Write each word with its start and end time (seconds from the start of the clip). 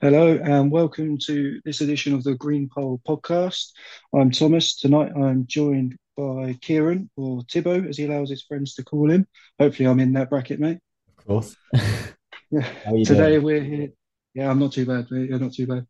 Hello 0.00 0.38
and 0.40 0.70
welcome 0.70 1.18
to 1.26 1.60
this 1.64 1.80
edition 1.80 2.14
of 2.14 2.22
the 2.22 2.36
Green 2.36 2.68
Pole 2.72 3.00
podcast. 3.04 3.72
I'm 4.14 4.30
Thomas. 4.30 4.76
Tonight 4.76 5.10
I'm 5.16 5.44
joined 5.48 5.96
by 6.16 6.56
Kieron, 6.62 7.08
or 7.16 7.40
Tibbo, 7.42 7.88
as 7.88 7.96
he 7.96 8.04
allows 8.04 8.30
his 8.30 8.44
friends 8.44 8.74
to 8.74 8.84
call 8.84 9.10
him. 9.10 9.26
Hopefully, 9.58 9.88
I'm 9.88 9.98
in 9.98 10.12
that 10.12 10.30
bracket, 10.30 10.60
mate. 10.60 10.78
Of 11.18 11.26
course. 11.26 11.56
Yeah. 11.72 12.60
How 12.84 12.92
are 12.92 12.96
you 12.96 13.04
Today 13.04 13.32
doing? 13.32 13.42
we're 13.42 13.64
here. 13.64 13.88
Yeah, 14.34 14.48
I'm 14.48 14.60
not 14.60 14.70
too 14.70 14.86
bad, 14.86 15.10
mate. 15.10 15.30
Yeah, 15.30 15.38
not 15.38 15.54
too 15.54 15.66
bad. 15.66 15.86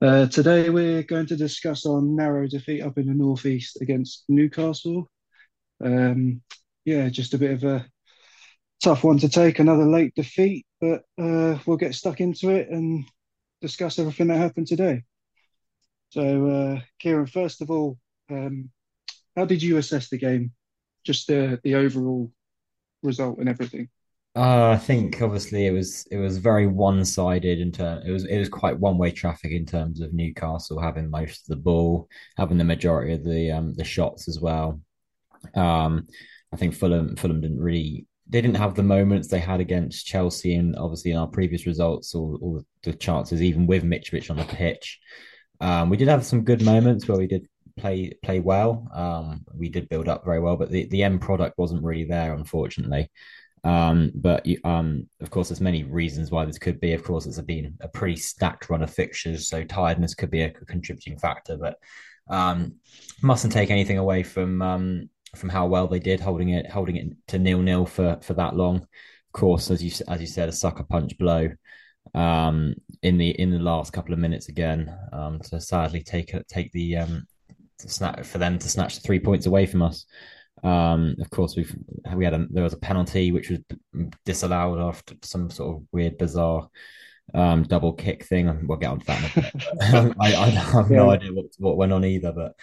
Uh, 0.00 0.26
today 0.28 0.70
we're 0.70 1.02
going 1.02 1.26
to 1.26 1.36
discuss 1.36 1.84
our 1.84 2.00
narrow 2.00 2.46
defeat 2.46 2.82
up 2.82 2.96
in 2.96 3.06
the 3.06 3.14
northeast 3.14 3.80
against 3.80 4.22
Newcastle. 4.28 5.10
Um, 5.84 6.42
yeah, 6.84 7.08
just 7.08 7.34
a 7.34 7.38
bit 7.38 7.50
of 7.50 7.64
a 7.64 7.84
tough 8.84 9.02
one 9.02 9.18
to 9.18 9.28
take, 9.28 9.58
another 9.58 9.84
late 9.84 10.14
defeat, 10.14 10.64
but 10.80 11.02
uh, 11.20 11.58
we'll 11.66 11.76
get 11.76 11.96
stuck 11.96 12.20
into 12.20 12.50
it 12.50 12.68
and 12.68 13.04
discuss 13.60 13.98
everything 13.98 14.28
that 14.28 14.38
happened 14.38 14.66
today. 14.66 15.02
So, 16.10 16.20
uh, 16.48 16.80
Kieron, 17.02 17.28
first 17.28 17.60
of 17.60 17.70
all, 17.70 17.98
um, 18.30 18.70
how 19.36 19.44
did 19.44 19.62
you 19.62 19.76
assess 19.76 20.08
the 20.08 20.18
game? 20.18 20.52
Just 21.04 21.26
the 21.26 21.60
the 21.62 21.74
overall 21.74 22.30
result 23.02 23.38
and 23.38 23.48
everything. 23.48 23.88
Uh, 24.36 24.70
I 24.70 24.76
think 24.76 25.20
obviously 25.20 25.66
it 25.66 25.72
was 25.72 26.06
it 26.10 26.18
was 26.18 26.38
very 26.38 26.66
one-sided 26.66 27.58
in 27.58 27.72
terms 27.72 28.04
it 28.06 28.10
was 28.10 28.24
it 28.24 28.38
was 28.38 28.48
quite 28.48 28.78
one-way 28.78 29.10
traffic 29.10 29.52
in 29.52 29.66
terms 29.66 30.00
of 30.00 30.12
Newcastle 30.12 30.80
having 30.80 31.10
most 31.10 31.42
of 31.42 31.56
the 31.56 31.62
ball, 31.62 32.08
having 32.36 32.58
the 32.58 32.64
majority 32.64 33.14
of 33.14 33.24
the 33.24 33.50
um 33.50 33.74
the 33.74 33.84
shots 33.84 34.28
as 34.28 34.38
well. 34.40 34.80
Um, 35.54 36.06
I 36.52 36.56
think 36.56 36.74
Fulham 36.74 37.16
Fulham 37.16 37.40
didn't 37.40 37.60
really 37.60 38.06
they 38.28 38.40
didn't 38.40 38.56
have 38.56 38.74
the 38.74 38.82
moments 38.82 39.28
they 39.28 39.38
had 39.38 39.60
against 39.60 40.06
Chelsea 40.06 40.54
and 40.54 40.76
obviously 40.76 41.12
in 41.12 41.16
our 41.16 41.26
previous 41.26 41.66
results 41.66 42.14
or 42.14 42.36
all 42.40 42.62
the 42.82 42.92
chances 42.92 43.42
even 43.42 43.66
with 43.66 43.84
Mitrovic 43.84 44.30
on 44.30 44.36
the 44.36 44.44
pitch. 44.44 44.98
Um, 45.60 45.90
we 45.90 45.96
did 45.96 46.08
have 46.08 46.24
some 46.24 46.44
good 46.44 46.62
moments 46.62 47.08
where 47.08 47.18
we 47.18 47.26
did 47.26 47.48
play 47.78 48.12
play 48.22 48.40
well. 48.40 48.86
Um, 48.94 49.44
we 49.54 49.68
did 49.68 49.88
build 49.88 50.08
up 50.08 50.24
very 50.24 50.40
well, 50.40 50.56
but 50.56 50.70
the, 50.70 50.86
the 50.86 51.02
end 51.02 51.20
product 51.20 51.58
wasn't 51.58 51.82
really 51.82 52.04
there, 52.04 52.34
unfortunately. 52.34 53.10
Um, 53.64 54.12
but 54.14 54.46
um, 54.64 55.08
of 55.20 55.30
course, 55.30 55.48
there's 55.48 55.60
many 55.60 55.84
reasons 55.84 56.30
why 56.30 56.44
this 56.44 56.58
could 56.58 56.80
be. 56.80 56.92
Of 56.92 57.04
course, 57.04 57.26
it's 57.26 57.40
been 57.40 57.76
a 57.80 57.88
pretty 57.88 58.16
stacked 58.16 58.70
run 58.70 58.82
of 58.82 58.90
fixtures, 58.92 59.48
so 59.48 59.64
tiredness 59.64 60.14
could 60.14 60.30
be 60.30 60.42
a 60.42 60.50
contributing 60.50 61.18
factor. 61.18 61.56
But 61.56 61.78
um, 62.28 62.76
mustn't 63.22 63.52
take 63.52 63.70
anything 63.70 63.98
away 63.98 64.22
from 64.22 64.62
um, 64.62 65.10
from 65.36 65.48
how 65.50 65.66
well 65.66 65.86
they 65.86 65.98
did 65.98 66.20
holding 66.20 66.50
it 66.50 66.70
holding 66.70 66.96
it 66.96 67.08
to 67.28 67.38
nil 67.38 67.60
nil 67.62 67.86
for 67.86 68.18
for 68.22 68.34
that 68.34 68.56
long. 68.56 68.76
Of 68.78 69.32
course, 69.32 69.70
as 69.70 69.82
you 69.82 69.90
as 70.08 70.20
you 70.20 70.26
said, 70.26 70.48
a 70.48 70.52
sucker 70.52 70.84
punch 70.84 71.16
blow 71.18 71.50
um, 72.14 72.74
in 73.02 73.18
the 73.18 73.30
in 73.30 73.50
the 73.50 73.58
last 73.58 73.92
couple 73.92 74.12
of 74.14 74.18
minutes 74.18 74.48
again 74.48 74.94
um, 75.12 75.40
to 75.40 75.60
sadly 75.60 76.02
take 76.02 76.34
take 76.48 76.72
the 76.72 76.96
um, 76.96 77.26
snap 77.78 78.24
for 78.24 78.38
them 78.38 78.58
to 78.58 78.68
snatch 78.68 78.96
the 78.96 79.00
three 79.02 79.20
points 79.20 79.46
away 79.46 79.66
from 79.66 79.82
us. 79.82 80.06
Um, 80.64 81.14
of 81.20 81.30
course, 81.30 81.56
we've 81.56 81.74
we 82.14 82.24
had 82.24 82.34
a, 82.34 82.46
there 82.50 82.64
was 82.64 82.72
a 82.72 82.78
penalty 82.78 83.32
which 83.32 83.50
was 83.50 83.60
disallowed 84.24 84.80
after 84.80 85.14
some 85.22 85.50
sort 85.50 85.76
of 85.76 85.82
weird, 85.92 86.18
bizarre 86.18 86.68
um, 87.34 87.62
double 87.64 87.92
kick 87.92 88.24
thing. 88.24 88.66
We'll 88.66 88.78
get 88.78 88.90
onto 88.90 89.04
that 89.06 89.18
in 89.20 89.24
a 89.26 89.28
bit. 89.30 89.54
I, 90.20 90.34
I 90.34 90.48
have 90.50 90.90
no 90.92 91.10
Yeah, 91.10 91.10
idea 91.10 91.32
what, 91.32 91.46
what 91.58 91.76
went 91.76 91.92
on 91.92 92.04
either, 92.04 92.32
but 92.32 92.54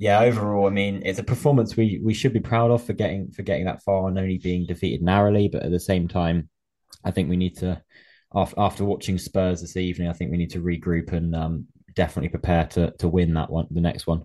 yeah, 0.00 0.20
overall, 0.20 0.66
I 0.66 0.70
mean, 0.70 1.02
it's 1.04 1.18
a 1.18 1.22
performance 1.22 1.76
we 1.76 2.00
we 2.02 2.14
should 2.14 2.32
be 2.32 2.40
proud 2.40 2.70
of 2.70 2.82
for 2.82 2.94
getting 2.94 3.30
for 3.32 3.42
getting 3.42 3.66
that 3.66 3.82
far 3.82 4.08
and 4.08 4.18
only 4.18 4.38
being 4.38 4.64
defeated 4.66 5.02
narrowly. 5.02 5.48
But 5.48 5.62
at 5.62 5.70
the 5.70 5.78
same 5.78 6.08
time, 6.08 6.48
I 7.04 7.10
think 7.10 7.28
we 7.28 7.36
need 7.36 7.58
to 7.58 7.82
after 8.34 8.58
after 8.58 8.84
watching 8.86 9.18
Spurs 9.18 9.60
this 9.60 9.76
evening, 9.76 10.08
I 10.08 10.14
think 10.14 10.30
we 10.30 10.38
need 10.38 10.52
to 10.52 10.62
regroup 10.62 11.12
and 11.12 11.36
um, 11.36 11.66
definitely 11.94 12.30
prepare 12.30 12.66
to 12.68 12.92
to 12.92 13.08
win 13.08 13.34
that 13.34 13.50
one, 13.50 13.66
the 13.70 13.82
next 13.82 14.06
one. 14.06 14.24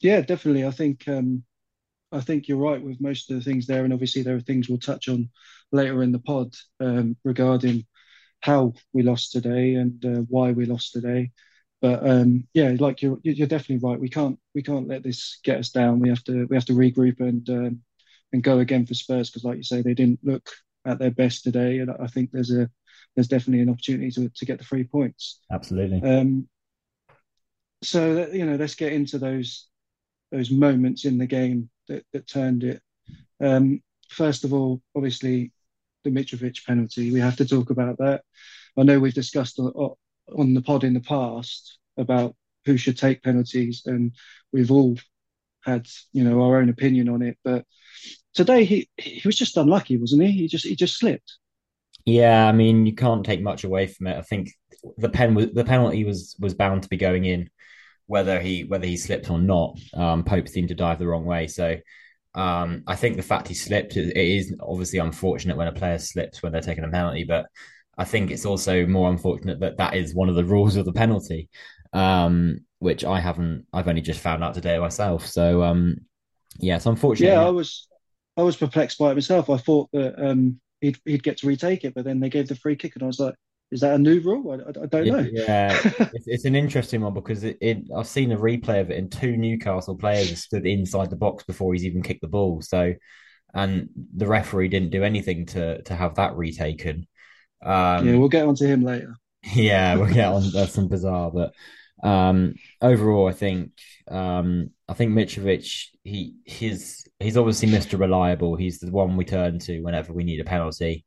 yeah, 0.00 0.20
definitely. 0.22 0.64
I 0.66 0.70
think 0.70 1.06
um, 1.08 1.44
I 2.12 2.20
think 2.20 2.48
you're 2.48 2.58
right 2.58 2.82
with 2.82 3.00
most 3.00 3.30
of 3.30 3.36
the 3.36 3.42
things 3.42 3.66
there, 3.66 3.84
and 3.84 3.92
obviously 3.92 4.22
there 4.22 4.36
are 4.36 4.40
things 4.40 4.68
we'll 4.68 4.78
touch 4.78 5.08
on 5.08 5.28
later 5.72 6.02
in 6.02 6.12
the 6.12 6.20
pod 6.20 6.54
um, 6.80 7.16
regarding 7.24 7.86
how 8.40 8.74
we 8.94 9.02
lost 9.02 9.32
today 9.32 9.74
and 9.74 10.04
uh, 10.04 10.20
why 10.28 10.52
we 10.52 10.66
lost 10.66 10.92
today. 10.92 11.32
But 11.86 12.04
um, 12.04 12.48
yeah, 12.52 12.74
like 12.80 13.00
you're 13.00 13.20
you're 13.22 13.46
definitely 13.46 13.88
right. 13.88 14.00
We 14.00 14.08
can't 14.08 14.36
we 14.56 14.62
can't 14.62 14.88
let 14.88 15.04
this 15.04 15.38
get 15.44 15.58
us 15.60 15.70
down. 15.70 16.00
We 16.00 16.08
have 16.08 16.24
to 16.24 16.46
we 16.46 16.56
have 16.56 16.64
to 16.64 16.72
regroup 16.72 17.20
and 17.20 17.48
um, 17.48 17.80
and 18.32 18.42
go 18.42 18.58
again 18.58 18.86
for 18.86 18.94
Spurs 18.94 19.30
because, 19.30 19.44
like 19.44 19.56
you 19.56 19.62
say, 19.62 19.82
they 19.82 19.94
didn't 19.94 20.18
look 20.24 20.50
at 20.84 20.98
their 20.98 21.12
best 21.12 21.44
today, 21.44 21.78
and 21.78 21.92
I 21.92 22.08
think 22.08 22.32
there's 22.32 22.50
a 22.50 22.68
there's 23.14 23.28
definitely 23.28 23.60
an 23.62 23.70
opportunity 23.70 24.10
to 24.10 24.28
to 24.28 24.44
get 24.44 24.58
the 24.58 24.64
three 24.64 24.82
points. 24.82 25.38
Absolutely. 25.52 26.02
Um, 26.02 26.48
so 27.84 28.30
you 28.32 28.46
know, 28.46 28.56
let's 28.56 28.74
get 28.74 28.92
into 28.92 29.18
those 29.18 29.68
those 30.32 30.50
moments 30.50 31.04
in 31.04 31.18
the 31.18 31.26
game 31.28 31.70
that 31.86 32.04
that 32.12 32.26
turned 32.26 32.64
it. 32.64 32.82
Um, 33.40 33.80
first 34.08 34.42
of 34.42 34.52
all, 34.52 34.82
obviously 34.96 35.52
the 36.02 36.10
Mitrovic 36.10 36.66
penalty. 36.66 37.12
We 37.12 37.20
have 37.20 37.36
to 37.36 37.46
talk 37.46 37.70
about 37.70 37.98
that. 37.98 38.22
I 38.76 38.82
know 38.82 38.98
we've 38.98 39.14
discussed 39.14 39.60
on, 39.60 39.94
on 40.34 40.54
the 40.54 40.62
pod 40.62 40.84
in 40.84 40.94
the 40.94 41.00
past 41.00 41.78
about 41.96 42.34
who 42.64 42.76
should 42.76 42.98
take 42.98 43.22
penalties, 43.22 43.82
and 43.86 44.12
we've 44.52 44.70
all 44.70 44.96
had 45.64 45.86
you 46.12 46.24
know 46.24 46.42
our 46.42 46.58
own 46.58 46.68
opinion 46.68 47.08
on 47.08 47.22
it. 47.22 47.38
But 47.44 47.64
today 48.34 48.64
he 48.64 48.88
he 48.96 49.26
was 49.26 49.36
just 49.36 49.56
unlucky, 49.56 49.96
wasn't 49.96 50.22
he? 50.22 50.32
He 50.32 50.48
just 50.48 50.66
he 50.66 50.76
just 50.76 50.98
slipped. 50.98 51.38
Yeah, 52.04 52.46
I 52.46 52.52
mean, 52.52 52.86
you 52.86 52.94
can't 52.94 53.26
take 53.26 53.42
much 53.42 53.64
away 53.64 53.88
from 53.88 54.06
it. 54.06 54.16
I 54.16 54.22
think 54.22 54.50
the 54.96 55.08
pen 55.08 55.34
was 55.34 55.52
the 55.52 55.64
penalty 55.64 56.04
was 56.04 56.36
was 56.38 56.54
bound 56.54 56.82
to 56.84 56.88
be 56.88 56.96
going 56.96 57.24
in, 57.24 57.50
whether 58.06 58.40
he 58.40 58.64
whether 58.64 58.86
he 58.86 58.96
slipped 58.96 59.30
or 59.30 59.38
not. 59.38 59.78
Um, 59.94 60.24
Pope 60.24 60.48
seemed 60.48 60.68
to 60.68 60.74
dive 60.74 60.98
the 60.98 61.08
wrong 61.08 61.24
way, 61.24 61.48
so 61.48 61.76
um, 62.36 62.82
I 62.86 62.96
think 62.96 63.16
the 63.16 63.22
fact 63.22 63.48
he 63.48 63.54
slipped 63.54 63.96
it 63.96 64.16
is 64.16 64.54
obviously 64.60 64.98
unfortunate 64.98 65.56
when 65.56 65.68
a 65.68 65.72
player 65.72 65.98
slips 65.98 66.42
when 66.42 66.52
they're 66.52 66.60
taking 66.60 66.84
a 66.84 66.88
penalty, 66.88 67.24
but 67.24 67.46
I 67.98 68.04
think 68.04 68.30
it's 68.30 68.44
also 68.44 68.86
more 68.86 69.10
unfortunate 69.10 69.60
that 69.60 69.78
that 69.78 69.94
is 69.94 70.14
one 70.14 70.28
of 70.28 70.34
the 70.34 70.44
rules 70.44 70.76
of 70.76 70.84
the 70.84 70.92
penalty, 70.92 71.48
um, 71.92 72.60
which 72.78 73.04
I 73.04 73.20
haven't. 73.20 73.66
I've 73.72 73.88
only 73.88 74.02
just 74.02 74.20
found 74.20 74.44
out 74.44 74.54
today 74.54 74.78
myself. 74.78 75.26
So 75.26 75.62
um, 75.62 75.98
yeah, 76.58 76.76
it's 76.76 76.86
Yeah. 77.20 77.44
I 77.44 77.50
was 77.50 77.88
I 78.36 78.42
was 78.42 78.56
perplexed 78.56 78.98
by 78.98 79.10
it 79.10 79.14
myself. 79.14 79.48
I 79.48 79.56
thought 79.56 79.90
that 79.92 80.14
um, 80.22 80.60
he'd 80.80 80.98
he'd 81.04 81.22
get 81.22 81.38
to 81.38 81.46
retake 81.46 81.84
it, 81.84 81.94
but 81.94 82.04
then 82.04 82.20
they 82.20 82.28
gave 82.28 82.48
the 82.48 82.56
free 82.56 82.76
kick, 82.76 82.94
and 82.94 83.02
I 83.02 83.06
was 83.06 83.20
like, 83.20 83.34
is 83.70 83.80
that 83.80 83.94
a 83.94 83.98
new 83.98 84.20
rule? 84.20 84.52
I, 84.52 84.56
I, 84.56 84.84
I 84.84 84.86
don't 84.86 85.06
know. 85.06 85.26
Yeah, 85.32 85.78
it's, 85.84 86.26
it's 86.26 86.44
an 86.44 86.54
interesting 86.54 87.00
one 87.00 87.14
because 87.14 87.44
it, 87.44 87.56
it 87.60 87.78
I've 87.96 88.06
seen 88.06 88.32
a 88.32 88.36
replay 88.36 88.80
of 88.80 88.90
it, 88.90 88.98
and 88.98 89.10
two 89.10 89.36
Newcastle 89.36 89.96
players 89.96 90.44
stood 90.44 90.66
inside 90.66 91.10
the 91.10 91.16
box 91.16 91.44
before 91.44 91.72
he's 91.72 91.84
even 91.84 92.02
kicked 92.02 92.20
the 92.20 92.28
ball. 92.28 92.60
So, 92.62 92.94
and 93.54 93.88
the 94.14 94.26
referee 94.26 94.68
didn't 94.68 94.90
do 94.90 95.02
anything 95.02 95.46
to 95.46 95.82
to 95.82 95.94
have 95.94 96.16
that 96.16 96.36
retaken. 96.36 97.06
Yeah, 97.66 97.98
Um, 97.98 98.18
we'll 98.18 98.28
get 98.28 98.46
onto 98.46 98.66
him 98.66 98.82
later. 98.82 99.14
yeah, 99.54 99.96
we'll 99.96 100.12
get 100.12 100.28
on. 100.28 100.50
That's 100.52 100.72
some 100.72 100.88
bizarre, 100.88 101.30
but 101.30 101.52
um, 102.02 102.54
overall, 102.80 103.28
I 103.28 103.32
think 103.32 103.72
um, 104.08 104.70
I 104.88 104.94
think 104.94 105.12
Mitrovic 105.12 105.86
he 106.04 106.36
his 106.44 107.06
he's 107.20 107.36
obviously 107.36 107.68
Mr. 107.68 107.98
Reliable. 107.98 108.56
He's 108.56 108.78
the 108.78 108.90
one 108.90 109.16
we 109.16 109.24
turn 109.24 109.58
to 109.60 109.80
whenever 109.80 110.12
we 110.12 110.24
need 110.24 110.40
a 110.40 110.44
penalty. 110.44 111.04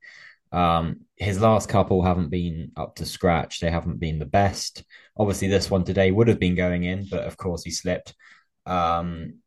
Um, 0.51 1.01
his 1.17 1.39
last 1.39 1.69
couple 1.69 2.01
haven't 2.03 2.29
been 2.29 2.71
up 2.75 2.95
to 2.95 3.05
scratch. 3.05 3.59
They 3.59 3.69
haven't 3.69 3.99
been 3.99 4.19
the 4.19 4.25
best. 4.25 4.83
Obviously, 5.17 5.47
this 5.47 5.69
one 5.69 5.83
today 5.83 6.11
would 6.11 6.27
have 6.27 6.39
been 6.39 6.55
going 6.55 6.83
in, 6.83 7.07
but 7.09 7.25
of 7.25 7.37
course 7.37 7.63
he 7.63 7.71
slipped. 7.71 8.15
Um, 8.65 9.39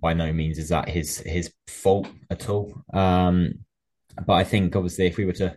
by 0.00 0.14
no 0.14 0.32
means 0.32 0.58
is 0.58 0.68
that 0.70 0.88
his 0.88 1.18
his 1.18 1.52
fault 1.68 2.08
at 2.30 2.48
all. 2.48 2.82
Um, 2.92 3.64
but 4.26 4.34
I 4.34 4.44
think 4.44 4.76
obviously 4.76 5.06
if 5.06 5.16
we 5.16 5.24
were 5.24 5.32
to 5.34 5.56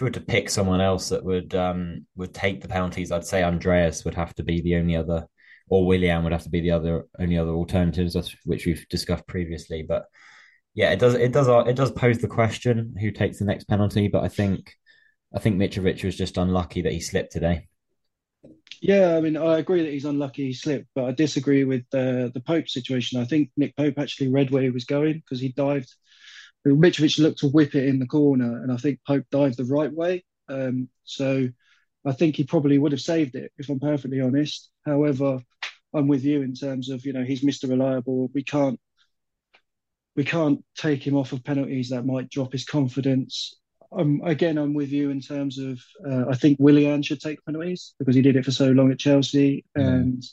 if 0.00 0.02
we 0.02 0.06
were 0.06 0.12
to 0.12 0.20
pick 0.22 0.48
someone 0.48 0.80
else 0.80 1.10
that 1.10 1.22
would 1.22 1.54
um 1.54 2.06
would 2.16 2.32
take 2.32 2.62
the 2.62 2.68
penalties, 2.68 3.12
I'd 3.12 3.26
say 3.26 3.42
Andreas 3.42 4.02
would 4.06 4.14
have 4.14 4.34
to 4.36 4.42
be 4.42 4.62
the 4.62 4.76
only 4.76 4.96
other, 4.96 5.26
or 5.68 5.86
Willian 5.86 6.24
would 6.24 6.32
have 6.32 6.44
to 6.44 6.48
be 6.48 6.62
the 6.62 6.70
other 6.70 7.04
only 7.18 7.36
other 7.36 7.50
alternatives, 7.50 8.16
which 8.46 8.64
we've 8.64 8.86
discussed 8.88 9.26
previously. 9.26 9.84
But 9.86 10.06
yeah, 10.74 10.90
it 10.92 11.00
does 11.00 11.12
it 11.14 11.32
does 11.32 11.48
it 11.68 11.76
does 11.76 11.92
pose 11.92 12.18
the 12.18 12.28
question 12.28 12.94
who 12.98 13.10
takes 13.10 13.40
the 13.40 13.44
next 13.44 13.64
penalty. 13.64 14.08
But 14.08 14.24
I 14.24 14.28
think 14.28 14.72
I 15.34 15.38
think 15.38 15.56
Mitrovic 15.56 16.02
was 16.02 16.16
just 16.16 16.38
unlucky 16.38 16.80
that 16.82 16.94
he 16.94 17.00
slipped 17.00 17.32
today. 17.32 17.68
Yeah, 18.80 19.18
I 19.18 19.20
mean, 19.20 19.36
I 19.36 19.58
agree 19.58 19.82
that 19.82 19.92
he's 19.92 20.06
unlucky 20.06 20.46
he 20.46 20.54
slipped, 20.54 20.86
but 20.94 21.04
I 21.04 21.12
disagree 21.12 21.64
with 21.64 21.84
the 21.90 22.30
the 22.32 22.40
Pope 22.40 22.68
situation. 22.68 23.20
I 23.20 23.26
think 23.26 23.50
Nick 23.58 23.76
Pope 23.76 23.98
actually 23.98 24.28
read 24.28 24.50
where 24.50 24.62
he 24.62 24.70
was 24.70 24.86
going 24.86 25.18
because 25.18 25.40
he 25.40 25.50
dived. 25.52 25.94
Mitrovic 26.66 27.18
looked 27.18 27.38
to 27.40 27.48
whip 27.48 27.74
it 27.74 27.86
in 27.88 27.98
the 27.98 28.06
corner, 28.06 28.62
and 28.62 28.70
I 28.72 28.76
think 28.76 29.00
Pope 29.06 29.24
dived 29.30 29.56
the 29.56 29.64
right 29.64 29.92
way. 29.92 30.24
Um, 30.48 30.88
so 31.04 31.48
I 32.04 32.12
think 32.12 32.36
he 32.36 32.44
probably 32.44 32.78
would 32.78 32.92
have 32.92 33.00
saved 33.00 33.34
it, 33.34 33.52
if 33.58 33.68
I'm 33.68 33.80
perfectly 33.80 34.20
honest. 34.20 34.70
However, 34.84 35.40
I'm 35.94 36.06
with 36.08 36.24
you 36.24 36.42
in 36.42 36.54
terms 36.54 36.88
of 36.90 37.04
you 37.06 37.12
know 37.12 37.24
he's 37.24 37.42
Mr. 37.44 37.68
Reliable. 37.68 38.30
We 38.34 38.42
can't 38.44 38.78
we 40.16 40.24
can't 40.24 40.64
take 40.76 41.06
him 41.06 41.16
off 41.16 41.32
of 41.32 41.44
penalties 41.44 41.90
that 41.90 42.04
might 42.06 42.30
drop 42.30 42.52
his 42.52 42.64
confidence. 42.64 43.56
um, 43.92 44.20
again, 44.24 44.58
I'm 44.58 44.74
with 44.74 44.90
you 44.92 45.10
in 45.10 45.20
terms 45.20 45.58
of 45.58 45.80
uh, 46.06 46.24
I 46.28 46.36
think 46.36 46.58
Willian 46.60 47.02
should 47.02 47.20
take 47.20 47.44
penalties 47.44 47.94
because 47.98 48.14
he 48.14 48.22
did 48.22 48.36
it 48.36 48.44
for 48.44 48.52
so 48.52 48.70
long 48.70 48.90
at 48.92 48.98
Chelsea, 48.98 49.64
Mm. 49.76 50.00
and 50.00 50.24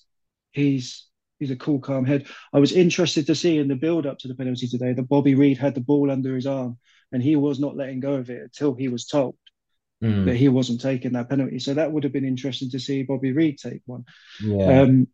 he's 0.51 1.07
he's 1.39 1.51
a 1.51 1.56
cool, 1.56 1.80
calm 1.80 2.06
head. 2.06 2.25
I 2.54 2.60
was 2.60 2.72
interested 2.72 3.28
to 3.28 3.36
see 3.36 3.57
in 3.57 3.68
the 3.68 3.75
build 3.75 4.06
up 4.06 4.19
to 4.19 4.28
the 4.28 4.36
penalty 4.36 4.68
today 4.68 4.94
that 4.94 5.10
Bobby 5.10 5.36
Reid 5.36 5.57
had 5.57 5.75
the 5.75 5.81
ball 5.81 6.12
under 6.12 6.36
his 6.36 6.48
arm 6.48 6.78
and 7.12 7.22
he 7.22 7.36
was 7.36 7.60
not 7.60 7.75
letting 7.75 8.00
go 8.00 8.13
of 8.16 8.30
it 8.30 8.42
until 8.42 8.74
he 8.75 8.88
was 8.88 9.06
told 9.06 9.36
that 10.01 10.07
Mm. 10.07 10.36
he 10.38 10.48
wasn't 10.48 10.80
taking 10.80 11.13
that 11.13 11.28
penalty. 11.30 11.57
So 11.60 11.74
that 11.74 11.92
would 11.92 12.04
have 12.04 12.13
been 12.13 12.25
interesting 12.25 12.69
to 12.72 12.80
see 12.80 13.01
Bobby 13.04 13.31
Reid 13.31 13.57
take 13.57 13.81
one. 13.86 14.06
Yeah. 14.39 14.81
Um, 14.81 15.07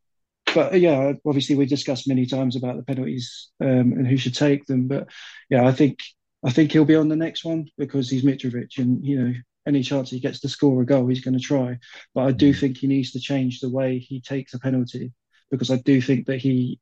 but 0.54 0.80
yeah, 0.80 1.14
obviously 1.26 1.56
we 1.56 1.66
discussed 1.66 2.08
many 2.08 2.26
times 2.26 2.56
about 2.56 2.76
the 2.78 2.84
penalties 2.84 3.50
um, 3.62 3.94
and 3.94 4.08
who 4.08 4.18
should 4.18 4.36
take 4.36 4.66
them. 4.66 4.88
But 4.88 5.08
yeah, 5.50 5.66
I 5.66 5.72
think 5.72 6.00
I 6.46 6.52
think 6.52 6.72
he'll 6.72 6.86
be 6.86 6.96
on 6.98 7.08
the 7.08 7.16
next 7.16 7.46
one 7.46 7.68
because 7.78 8.10
he's 8.10 8.24
Mitrovic, 8.24 8.78
and 8.78 9.06
you 9.06 9.22
know 9.22 9.34
any 9.66 9.82
chance 9.84 10.10
he 10.10 10.20
gets 10.20 10.42
to 10.42 10.50
score 10.50 10.82
a 10.82 10.86
goal, 10.86 11.08
he's 11.08 11.24
going 11.24 11.38
to 11.38 11.44
try. 11.44 11.78
But 12.14 12.24
I 12.28 12.32
do 12.34 12.52
Mm. 12.52 12.60
think 12.60 12.78
he 12.78 12.88
needs 12.88 13.12
to 13.12 13.20
change 13.20 13.62
the 13.62 13.70
way 13.70 14.00
he 14.00 14.20
takes 14.20 14.54
a 14.54 14.60
penalty 14.60 15.14
because 15.54 15.70
I 15.70 15.78
do 15.78 16.02
think 16.02 16.26
that 16.26 16.38
he 16.40 16.80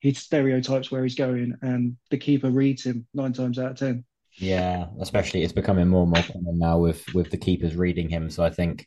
he 0.00 0.12
stereotypes 0.14 0.90
where 0.90 1.02
he's 1.02 1.14
going, 1.14 1.56
and 1.62 1.96
the 2.10 2.18
keeper 2.18 2.50
reads 2.50 2.84
him 2.84 3.06
nine 3.14 3.32
times 3.32 3.58
out 3.58 3.72
of 3.72 3.78
ten. 3.78 4.04
Yeah, 4.38 4.86
especially 5.00 5.42
it's 5.42 5.52
becoming 5.52 5.88
more 5.88 6.02
and 6.02 6.12
more 6.12 6.22
common 6.22 6.58
now 6.58 6.78
with 6.78 7.06
with 7.14 7.30
the 7.30 7.38
keepers 7.38 7.76
reading 7.76 8.08
him. 8.08 8.30
So 8.30 8.44
I 8.44 8.50
think 8.50 8.86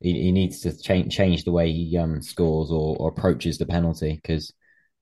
he, 0.00 0.12
he 0.24 0.32
needs 0.32 0.60
to 0.60 0.76
change 0.76 1.14
change 1.14 1.44
the 1.44 1.52
way 1.52 1.72
he 1.72 1.96
um 1.98 2.22
scores 2.22 2.70
or, 2.70 2.96
or 2.98 3.08
approaches 3.10 3.58
the 3.58 3.66
penalty 3.66 4.14
because 4.14 4.52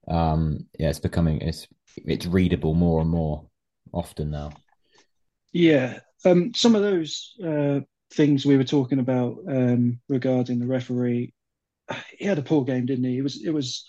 um 0.09 0.67
yeah 0.79 0.89
it's 0.89 0.99
becoming 0.99 1.41
it's 1.41 1.67
it's 1.97 2.25
readable 2.27 2.75
more 2.75 3.01
and 3.01 3.09
more 3.09 3.47
often 3.93 4.31
now. 4.31 4.51
Yeah, 5.53 5.99
um, 6.25 6.53
some 6.53 6.75
of 6.75 6.81
those 6.81 7.35
uh, 7.45 7.81
things 8.13 8.45
we 8.45 8.57
were 8.57 8.63
talking 8.63 8.99
about 8.99 9.37
um, 9.47 9.99
regarding 10.09 10.59
the 10.59 10.67
referee, 10.67 11.33
he 12.17 12.25
had 12.25 12.39
a 12.39 12.43
poor 12.43 12.63
game, 12.63 12.85
didn't 12.85 13.05
he? 13.05 13.17
It 13.17 13.21
was 13.23 13.43
it 13.43 13.51
was 13.51 13.85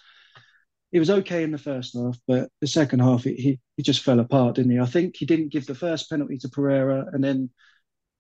it 0.93 0.98
was 0.98 1.10
okay 1.10 1.43
in 1.43 1.50
the 1.50 1.58
first 1.58 1.94
half, 1.94 2.19
but 2.26 2.50
the 2.60 2.66
second 2.66 3.00
half 3.00 3.25
he 3.25 3.34
he, 3.34 3.60
he 3.76 3.82
just 3.82 4.02
fell 4.02 4.20
apart, 4.20 4.56
didn't 4.56 4.72
he? 4.72 4.78
I 4.78 4.87
think 4.87 5.16
he 5.16 5.26
didn't 5.26 5.52
give 5.52 5.66
the 5.66 5.75
first 5.75 6.08
penalty 6.10 6.38
to 6.38 6.48
Pereira, 6.48 7.06
and 7.12 7.22
then 7.22 7.50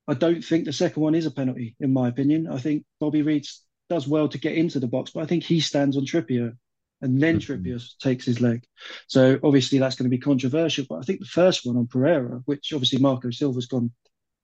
I 0.08 0.14
don't 0.14 0.42
think 0.44 0.64
the 0.64 0.72
second 0.72 1.02
one 1.02 1.14
is 1.14 1.26
a 1.26 1.30
penalty, 1.30 1.74
in 1.80 1.92
my 1.92 2.08
opinion. 2.08 2.46
I 2.48 2.58
think 2.58 2.84
Bobby 3.00 3.22
Reid 3.22 3.46
does 3.88 4.06
well 4.08 4.28
to 4.28 4.38
get 4.38 4.56
into 4.56 4.80
the 4.80 4.86
box, 4.88 5.10
but 5.12 5.22
I 5.22 5.26
think 5.26 5.44
he 5.44 5.60
stands 5.60 5.96
on 5.96 6.04
Trippier 6.06 6.56
and 7.02 7.20
then 7.20 7.38
Mhm. 7.38 7.42
Trippier 7.42 7.98
takes 7.98 8.24
his 8.24 8.40
leg. 8.40 8.64
So 9.08 9.38
obviously 9.42 9.78
that's 9.78 9.96
going 9.96 10.10
to 10.10 10.16
be 10.16 10.18
controversial. 10.18 10.86
But 10.88 10.96
I 11.00 11.02
think 11.02 11.20
the 11.20 11.26
first 11.26 11.66
one 11.66 11.76
on 11.76 11.86
Pereira, 11.86 12.42
which 12.46 12.72
obviously 12.72 12.98
Marco 13.00 13.30
Silva's 13.30 13.66
gone 13.66 13.92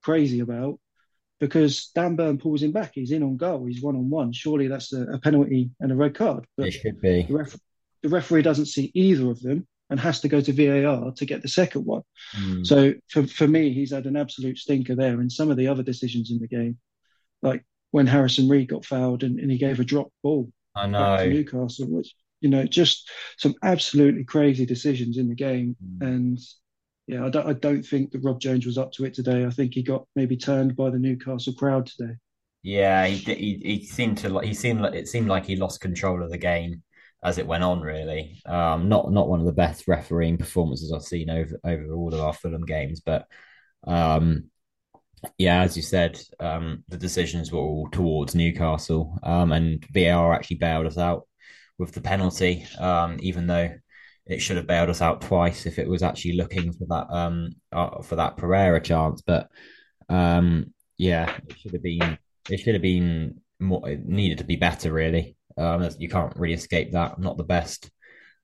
crazy 0.03 0.41
about, 0.41 0.81
because 1.43 1.91
Dan 1.93 2.15
Burn 2.15 2.39
pulls 2.39 2.63
him 2.63 2.71
back. 2.71 2.93
He's 2.95 3.11
in 3.11 3.25
on 3.25 3.37
goal. 3.37 3.67
He's 3.67 3.83
one 3.83 3.97
on 3.97 4.09
one. 4.09 4.33
Surely 4.33 4.69
that's 4.69 4.93
a, 4.93 5.03
a 5.15 5.19
penalty 5.19 5.71
and 5.81 5.91
a 5.91 5.97
red 5.97 6.15
card. 6.15 6.45
It 6.45 6.49
But 6.57 6.73
should 6.73 7.03
the, 7.03 7.25
be. 7.25 7.27
ref- 7.29 7.59
the 8.01 8.11
referee 8.11 8.43
doesn't 8.43 8.67
see 8.67 8.93
either 8.95 9.29
of 9.29 9.43
them 9.43 9.67
and 9.91 9.99
has 9.99 10.21
to 10.21 10.29
go 10.29 10.41
to 10.41 10.53
VAR 10.53 11.11
to 11.11 11.27
get 11.27 11.43
the 11.43 11.49
second 11.49 11.85
one. 11.85 12.03
Mm. 12.39 12.65
So 12.65 12.95
for, 13.09 13.27
for 13.27 13.49
me, 13.49 13.73
he's 13.73 13.91
had 13.91 14.07
an 14.07 14.17
absolute 14.17 14.57
stinker 14.57 14.95
there. 14.95 15.19
And 15.21 15.33
some 15.33 15.51
of 15.51 15.57
the 15.57 15.67
other 15.67 15.83
decisions 15.83 16.31
in 16.31 16.39
the 16.39 16.47
game, 16.47 16.79
like 17.43 17.65
when 17.91 18.07
Harrison 18.07 18.49
Reed 18.49 18.69
got 18.69 18.85
fouled 18.85 19.25
and, 19.25 19.41
and 19.41 19.51
he 19.51 19.59
gave 19.59 19.81
a 19.81 19.85
drop 19.85 20.13
ball 20.23 20.49
I 20.77 20.87
back 20.87 21.19
to 21.19 21.27
know. 21.27 21.33
Newcastle, 21.33 21.89
which, 21.89 22.15
you 22.41 22.51
know, 22.51 22.67
just 22.67 23.11
some 23.37 23.57
absolutely 23.65 24.23
crazy 24.23 24.65
decisions 24.65 25.19
in 25.19 25.29
the 25.29 25.35
game. 25.35 25.75
Mm. 25.99 26.07
And 26.07 26.39
yeah, 27.07 27.25
I 27.25 27.29
don't, 27.29 27.47
I 27.47 27.53
don't 27.53 27.83
think 27.83 28.13
that 28.13 28.23
Rob 28.23 28.41
Jones 28.41 28.67
was 28.67 28.79
up 28.79 28.93
to 28.93 29.05
it 29.05 29.15
today. 29.15 29.45
I 29.45 29.51
think 29.51 29.75
he 29.75 29.83
got 29.83 30.07
maybe 30.15 30.37
turned 30.37 30.77
by 30.77 30.91
the 30.91 30.99
Newcastle 30.99 31.53
crowd 31.53 31.87
today. 31.87 32.15
Yeah, 32.63 33.07
he, 33.07 33.17
he 33.17 33.61
he 33.65 33.85
seemed 33.85 34.19
to 34.19 34.29
like 34.29 34.47
he 34.47 34.55
seemed 34.55 34.81
like 34.81 34.95
it 34.95 35.09
seemed 35.09 35.27
like 35.27 35.45
he 35.45 35.57
lost 35.57 35.81
control 35.81 36.23
of 36.23 36.31
the 36.31 36.39
game 36.39 36.83
as 37.25 37.39
it 37.39 37.47
went 37.47 37.65
on. 37.65 37.81
Really, 37.81 38.41
um, 38.47 38.89
not 38.89 39.11
not 39.11 39.29
one 39.29 39.41
of 39.41 39.47
the 39.47 39.53
best 39.53 39.89
refereeing 39.89 40.39
performances 40.39 40.93
I've 40.93 41.03
seen 41.03 41.29
over 41.29 41.59
over 41.65 41.93
all 41.93 42.15
of 42.15 42.21
our 42.21 42.33
Fulham 42.33 42.65
games, 42.65 43.01
but 43.01 43.27
um, 43.85 44.45
yeah, 45.39 45.63
as 45.63 45.77
you 45.77 45.83
said, 45.83 46.21
um, 46.41 46.85
the 46.89 46.97
decisions 46.97 47.51
were 47.51 47.59
all 47.59 47.89
towards 47.91 48.35
Newcastle, 48.37 49.19
um, 49.25 49.53
and 49.53 49.85
VAR 49.93 50.33
actually 50.33 50.59
bailed 50.59 50.87
us 50.87 50.99
out 50.99 51.27
with 51.79 51.93
the 51.93 52.01
penalty, 52.01 52.65
um, 52.79 53.19
even 53.21 53.49
though 53.49 53.71
it 54.27 54.41
should 54.41 54.57
have 54.57 54.67
bailed 54.67 54.91
us 54.91 55.03
out 55.03 55.21
twice 55.21 55.67
if 55.67 55.79
it 55.79 55.89
was 55.89 56.03
actually 56.03 56.35
looking 56.35 56.73
for 56.73 56.87
that 56.87 57.07
um 57.11 57.51
uh, 57.73 58.03
for 58.03 58.17
that 58.17 58.37
Pereira 58.37 58.81
chance. 58.81 59.23
But 59.23 59.49
um, 60.09 60.73
yeah, 60.99 61.37
it 61.49 61.59
should 61.59 61.73
have 61.73 61.83
been 61.83 62.19
it 62.51 62.61
should 62.61 62.75
have 62.75 62.83
been 62.83 63.41
more. 63.61 63.89
It 63.89 64.05
needed 64.05 64.39
to 64.39 64.45
be 64.45 64.57
better, 64.57 64.93
really. 64.93 65.37
Um, 65.57 65.89
you 65.99 66.09
can't 66.09 66.37
really 66.37 66.55
escape 66.55 66.93
that. 66.93 67.19
Not 67.19 67.37
the 67.37 67.45
best. 67.45 67.91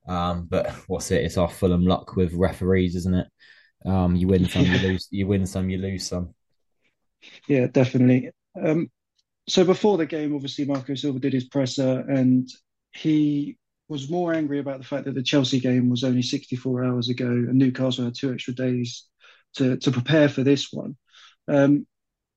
Um, 0.07 0.47
but 0.49 0.71
what's 0.87 1.11
it? 1.11 1.23
It's 1.23 1.37
our 1.37 1.49
Fulham 1.49 1.85
luck 1.85 2.15
with 2.15 2.33
referees, 2.33 2.95
isn't 2.95 3.15
it? 3.15 3.27
Um, 3.85 4.15
you 4.15 4.27
win 4.27 4.47
some, 4.49 4.65
you 4.65 4.77
lose. 4.87 5.07
You 5.11 5.27
win 5.27 5.45
some, 5.45 5.69
you 5.69 5.77
lose 5.77 6.07
some. 6.07 6.33
yeah, 7.47 7.67
definitely. 7.67 8.31
Um, 8.61 8.89
so 9.47 9.63
before 9.63 9.97
the 9.97 10.05
game, 10.05 10.33
obviously 10.35 10.65
Marco 10.65 10.95
Silva 10.95 11.19
did 11.19 11.33
his 11.33 11.45
presser, 11.45 12.03
and 12.07 12.49
he 12.91 13.57
was 13.89 14.09
more 14.09 14.33
angry 14.33 14.59
about 14.59 14.79
the 14.79 14.85
fact 14.85 15.05
that 15.05 15.15
the 15.15 15.23
Chelsea 15.23 15.59
game 15.59 15.89
was 15.89 16.03
only 16.03 16.21
64 16.21 16.83
hours 16.85 17.09
ago, 17.09 17.27
and 17.27 17.55
Newcastle 17.57 18.05
had 18.05 18.15
two 18.15 18.33
extra 18.33 18.53
days 18.53 19.05
to 19.55 19.77
to 19.77 19.91
prepare 19.91 20.29
for 20.29 20.43
this 20.43 20.71
one. 20.71 20.95
Um, 21.47 21.87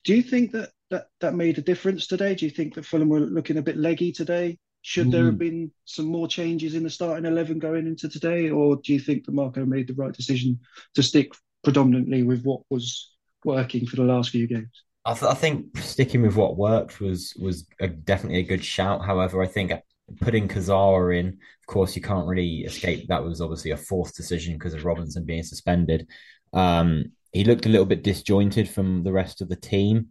do 0.04 0.14
you 0.14 0.22
think 0.22 0.52
that 0.52 0.70
that 0.90 1.08
that 1.20 1.34
made 1.34 1.58
a 1.58 1.62
difference 1.62 2.06
today? 2.06 2.34
Do 2.34 2.44
you 2.46 2.50
think 2.50 2.74
that 2.74 2.86
Fulham 2.86 3.08
were 3.08 3.20
looking 3.20 3.58
a 3.58 3.62
bit 3.62 3.76
leggy 3.76 4.12
today? 4.12 4.58
Should 4.82 5.10
there 5.12 5.26
have 5.26 5.36
Mm. 5.36 5.38
been 5.38 5.72
some 5.84 6.06
more 6.06 6.28
changes 6.28 6.74
in 6.74 6.82
the 6.82 6.90
starting 6.90 7.26
11 7.26 7.58
going 7.60 7.86
into 7.86 8.08
today, 8.08 8.50
or 8.50 8.76
do 8.76 8.92
you 8.92 9.00
think 9.00 9.26
that 9.26 9.32
Marco 9.32 9.64
made 9.64 9.88
the 9.88 9.94
right 9.94 10.12
decision 10.12 10.60
to 10.94 11.02
stick 11.02 11.32
predominantly 11.64 12.22
with 12.24 12.42
what 12.44 12.62
was 12.70 13.14
working 13.44 13.86
for 13.86 13.96
the 13.96 14.04
last 14.04 14.30
few 14.30 14.46
games? 14.46 14.84
I, 15.04 15.14
th- 15.14 15.24
I 15.30 15.34
think 15.34 15.76
sticking 15.78 16.22
with 16.22 16.36
what 16.36 16.56
worked 16.56 17.00
was 17.00 17.34
was 17.38 17.66
a, 17.80 17.88
definitely 17.88 18.38
a 18.40 18.44
good 18.44 18.64
shout. 18.64 19.04
However, 19.04 19.42
I 19.42 19.46
think 19.46 19.72
putting 20.20 20.48
Kurzawa 20.48 21.18
in, 21.18 21.28
of 21.28 21.66
course, 21.66 21.96
you 21.96 22.02
can't 22.02 22.26
really 22.26 22.60
escape. 22.60 23.08
That 23.08 23.24
was 23.24 23.40
obviously 23.40 23.70
a 23.70 23.76
fourth 23.76 24.14
decision 24.14 24.54
because 24.54 24.74
of 24.74 24.84
Robinson 24.84 25.24
being 25.24 25.42
suspended. 25.42 26.08
Um, 26.52 27.12
he 27.32 27.44
looked 27.44 27.66
a 27.66 27.68
little 27.68 27.86
bit 27.86 28.02
disjointed 28.02 28.68
from 28.68 29.04
the 29.04 29.12
rest 29.12 29.40
of 29.40 29.48
the 29.48 29.56
team. 29.56 30.08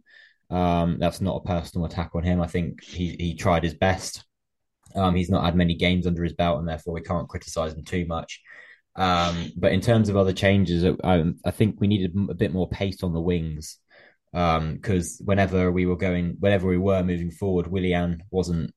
Um, 0.50 0.98
that's 0.98 1.20
not 1.20 1.36
a 1.36 1.46
personal 1.46 1.86
attack 1.86 2.10
on 2.14 2.24
him. 2.24 2.40
I 2.40 2.46
think 2.46 2.82
he 2.82 3.16
he 3.18 3.34
tried 3.34 3.64
his 3.64 3.74
best. 3.74 4.24
Um, 4.94 5.14
he's 5.14 5.30
not 5.30 5.44
had 5.44 5.56
many 5.56 5.74
games 5.74 6.06
under 6.06 6.22
his 6.22 6.34
belt, 6.34 6.58
and 6.58 6.68
therefore 6.68 6.94
we 6.94 7.00
can't 7.00 7.28
criticize 7.28 7.72
him 7.72 7.84
too 7.84 8.04
much. 8.06 8.40
Um, 8.96 9.52
but 9.56 9.72
in 9.72 9.80
terms 9.80 10.10
of 10.10 10.16
other 10.16 10.34
changes, 10.34 10.84
I, 11.02 11.24
I 11.44 11.50
think 11.50 11.80
we 11.80 11.86
needed 11.86 12.14
a 12.28 12.34
bit 12.34 12.52
more 12.52 12.68
pace 12.68 13.02
on 13.02 13.14
the 13.14 13.20
wings 13.20 13.78
um 14.34 14.74
because 14.74 15.20
whenever 15.24 15.70
we 15.70 15.84
were 15.84 15.96
going 15.96 16.36
whenever 16.40 16.66
we 16.66 16.78
were 16.78 17.02
moving 17.02 17.30
forward 17.30 17.66
Willian 17.66 18.22
wasn't 18.30 18.72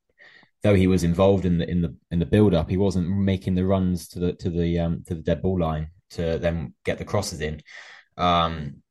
though 0.63 0.75
he 0.75 0.87
was 0.87 1.03
involved 1.03 1.45
in 1.45 1.57
the 1.57 1.69
in 1.69 1.81
the 1.81 1.95
in 2.11 2.19
the 2.19 2.25
build 2.25 2.53
up 2.53 2.69
he 2.69 2.77
wasn't 2.77 3.07
making 3.07 3.55
the 3.55 3.65
runs 3.65 4.07
to 4.09 4.19
the 4.19 4.33
to 4.33 4.49
the 4.49 4.79
um 4.79 5.03
to 5.07 5.15
the 5.15 5.21
dead 5.21 5.41
ball 5.41 5.59
line 5.59 5.89
to 6.11 6.37
then 6.39 6.73
get 6.83 6.97
the 6.97 7.05
crosses 7.05 7.41
in. 7.41 7.61
Um 8.17 8.81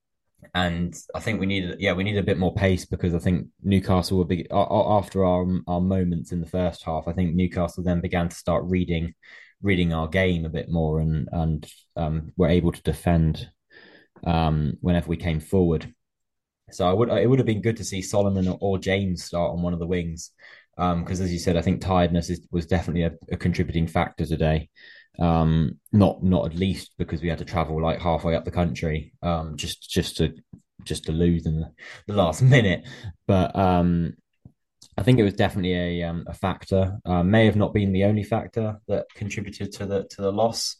and 0.55 0.95
I 1.15 1.21
think 1.21 1.41
we 1.41 1.47
needed 1.47 1.81
yeah 1.81 1.95
we 1.95 2.05
needed 2.05 2.21
a 2.21 2.27
bit 2.27 2.39
more 2.39 2.55
pace 2.55 2.85
because 2.85 3.15
I 3.15 3.19
think 3.19 3.49
Newcastle 3.63 4.19
were 4.19 4.25
big 4.25 4.47
after 4.51 5.25
our 5.25 5.47
our 5.67 5.81
moments 5.81 6.33
in 6.33 6.41
the 6.41 6.47
first 6.47 6.85
half 6.85 7.09
I 7.09 7.13
think 7.13 7.35
Newcastle 7.35 7.83
then 7.83 8.01
began 8.01 8.29
to 8.29 8.37
start 8.37 8.65
reading 8.67 9.15
reading 9.63 9.95
our 9.95 10.07
game 10.07 10.45
a 10.45 10.51
bit 10.51 10.69
more 10.69 11.01
and 11.01 11.29
and 11.33 11.67
um 11.97 12.33
were 12.37 12.49
able 12.49 12.73
to 12.73 12.83
defend 12.83 13.49
um 14.25 14.75
whenever 14.81 15.09
we 15.09 15.17
came 15.17 15.41
forward. 15.41 15.93
So 16.71 16.89
I 16.89 16.93
would 16.93 17.09
it 17.11 17.29
would 17.29 17.39
have 17.39 17.47
been 17.47 17.63
good 17.63 17.77
to 17.79 17.85
see 17.85 18.03
Solomon 18.03 18.49
or, 18.49 18.59
or 18.61 18.79
James 18.79 19.25
start 19.25 19.53
on 19.53 19.63
one 19.63 19.73
of 19.73 19.79
the 19.79 19.87
wings, 19.87 20.31
because 20.77 21.21
um, 21.21 21.25
as 21.25 21.33
you 21.33 21.39
said, 21.39 21.57
I 21.57 21.63
think 21.63 21.81
tiredness 21.81 22.31
is, 22.31 22.47
was 22.51 22.67
definitely 22.67 23.03
a, 23.03 23.13
a 23.31 23.37
contributing 23.37 23.87
factor 23.87 24.27
today. 24.27 24.69
Um, 25.19 25.79
not 25.93 26.25
not 26.25 26.47
at 26.47 26.59
least 26.59 26.93
because 26.99 27.23
we 27.23 27.29
had 27.29 27.39
to 27.39 27.45
travel 27.45 27.81
like 27.81 28.01
halfway 28.01 28.35
up 28.35 28.45
the 28.45 28.51
country, 28.51 29.13
um, 29.23 29.57
just 29.57 29.89
just 29.89 30.17
to 30.17 30.35
just 30.83 31.05
to 31.05 31.13
lose 31.13 31.47
in 31.47 31.65
the, 32.07 32.15
last 32.15 32.43
minute. 32.57 32.87
But 33.27 33.55
um, 33.57 34.15
I 34.99 35.03
think 35.03 35.19
it 35.19 35.25
was 35.25 35.35
definitely 35.35 35.75
a 35.75 36.09
um, 36.09 36.25
a 36.27 36.35
factor. 36.35 36.99
Uh, 37.05 37.23
may 37.23 37.47
have 37.47 37.57
not 37.57 37.73
been 37.73 37.93
the 37.93 38.05
only 38.05 38.25
factor 38.25 38.81
that 38.89 39.07
contributed 39.15 39.73
to 39.75 39.87
the 39.87 40.05
to 40.11 40.23
the 40.23 40.33
loss 40.33 40.77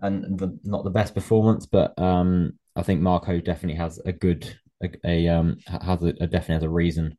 and 0.00 0.38
the 0.38 0.58
not 0.64 0.82
the 0.82 0.90
best 0.90 1.14
performance, 1.14 1.66
but 1.66 1.96
um, 1.98 2.58
I 2.74 2.82
think 2.82 3.00
Marco 3.00 3.40
definitely 3.40 3.78
has 3.78 3.98
a 4.04 4.12
good 4.12 4.58
a, 4.82 4.90
a 5.04 5.54
has 5.68 6.02
a, 6.02 6.12
a 6.20 6.26
definitely 6.26 6.54
has 6.54 6.62
a 6.64 6.68
reason 6.68 7.16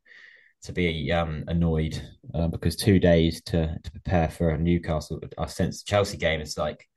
to 0.63 0.73
be 0.73 1.11
um 1.11 1.43
annoyed 1.47 2.01
uh, 2.33 2.47
because 2.47 2.75
two 2.75 2.99
days 2.99 3.41
to 3.43 3.77
to 3.83 3.91
prepare 3.91 4.29
for 4.29 4.49
a 4.49 4.57
Newcastle 4.57 5.19
uh, 5.37 5.45
since 5.45 5.83
Chelsea 5.83 6.17
game 6.17 6.41
is 6.41 6.57
like 6.57 6.87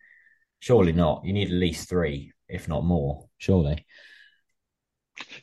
surely 0.61 0.93
not 0.93 1.25
you 1.25 1.33
need 1.33 1.49
at 1.49 1.55
least 1.55 1.89
three 1.89 2.33
if 2.49 2.69
not 2.69 2.85
more 2.85 3.29
surely 3.39 3.87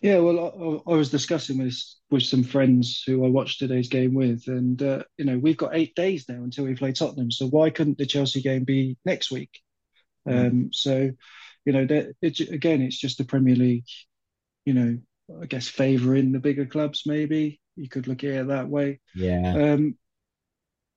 Yeah, 0.02 0.20
well, 0.20 0.84
I, 0.88 0.92
I 0.92 0.96
was 0.96 1.10
discussing 1.10 1.58
this 1.58 2.00
with 2.10 2.24
some 2.24 2.44
friends 2.44 3.04
who 3.06 3.26
I 3.26 3.30
watched 3.30 3.60
today's 3.60 3.90
game 3.90 4.14
with, 4.14 4.48
and 4.48 4.82
uh, 4.82 5.04
you 5.18 5.26
know 5.26 5.38
we've 5.38 5.58
got 5.58 5.76
eight 5.76 5.96
days 5.96 6.28
now 6.28 6.44
until 6.44 6.66
we 6.66 6.76
play 6.76 6.92
Tottenham. 6.94 7.32
So 7.32 7.48
why 7.48 7.70
couldn't 7.70 7.98
the 7.98 8.06
Chelsea 8.06 8.42
game 8.42 8.64
be 8.64 8.98
next 9.06 9.32
week? 9.32 9.62
Mm. 10.28 10.48
Um, 10.48 10.70
so 10.74 11.12
you 11.66 11.74
know, 11.74 11.86
that 11.86 12.14
it, 12.22 12.40
again, 12.40 12.82
it's 12.82 12.98
just 12.98 13.18
the 13.18 13.26
Premier 13.26 13.56
League. 13.56 13.88
You 14.66 14.74
know, 14.74 14.98
I 15.42 15.46
guess 15.46 15.68
favouring 15.68 16.32
the 16.32 16.40
bigger 16.40 16.66
clubs. 16.66 17.04
Maybe 17.06 17.60
you 17.78 17.90
could 17.90 18.08
look 18.08 18.24
at 18.24 18.32
it 18.32 18.48
that 18.48 18.68
way. 18.68 19.00
Yeah, 19.16 19.54
Um, 19.56 19.98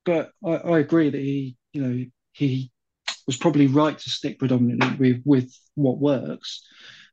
but 0.05 0.33
I, 0.45 0.55
I 0.57 0.79
agree 0.79 1.11
that 1.11 1.21
he, 1.21 1.57
you 1.73 1.83
know, 1.83 2.05
he 2.33 2.71
was 3.27 3.37
probably 3.37 3.67
right 3.67 3.97
to 3.99 4.11
stick 4.11 4.39
predominantly 4.39 5.13
with 5.13 5.23
with 5.25 5.55
what 5.75 5.99
works. 5.99 6.67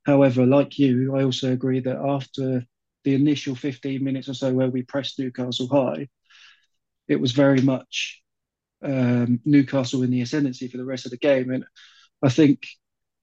However, 0.05 0.45
like 0.45 0.79
you, 0.79 1.15
I 1.15 1.23
also 1.23 1.51
agree 1.51 1.81
that 1.81 1.97
after 1.97 2.63
the 3.03 3.15
initial 3.15 3.55
15 3.55 4.03
minutes 4.03 4.29
or 4.29 4.33
so 4.33 4.53
where 4.53 4.69
we 4.69 4.83
pressed 4.83 5.19
Newcastle 5.19 5.67
high, 5.67 6.07
it 7.07 7.19
was 7.19 7.31
very 7.33 7.61
much 7.61 8.21
um, 8.83 9.39
Newcastle 9.45 10.03
in 10.03 10.11
the 10.11 10.21
ascendancy 10.21 10.67
for 10.67 10.77
the 10.77 10.85
rest 10.85 11.05
of 11.05 11.11
the 11.11 11.17
game. 11.17 11.51
And 11.51 11.65
I 12.23 12.29
think 12.29 12.65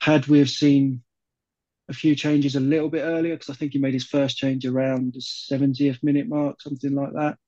had 0.01 0.27
we 0.27 0.39
have 0.41 0.51
seen 0.51 1.03
a 1.89 1.93
few 1.93 2.15
changes 2.15 2.57
a 2.57 2.61
little 2.61 2.89
bit 2.89 3.03
earlier, 3.03 3.35
because 3.35 3.51
I 3.51 3.55
think 3.55 3.73
he 3.73 3.79
made 3.79 3.95
his 3.95 4.07
first 4.07 4.37
change 4.37 4.65
around 4.67 5.15
the 5.15 5.21
70th 5.21 6.03
minute 6.03 6.29
mark, 6.29 6.61
something 6.61 6.95
like 6.95 7.13
that. 7.13 7.39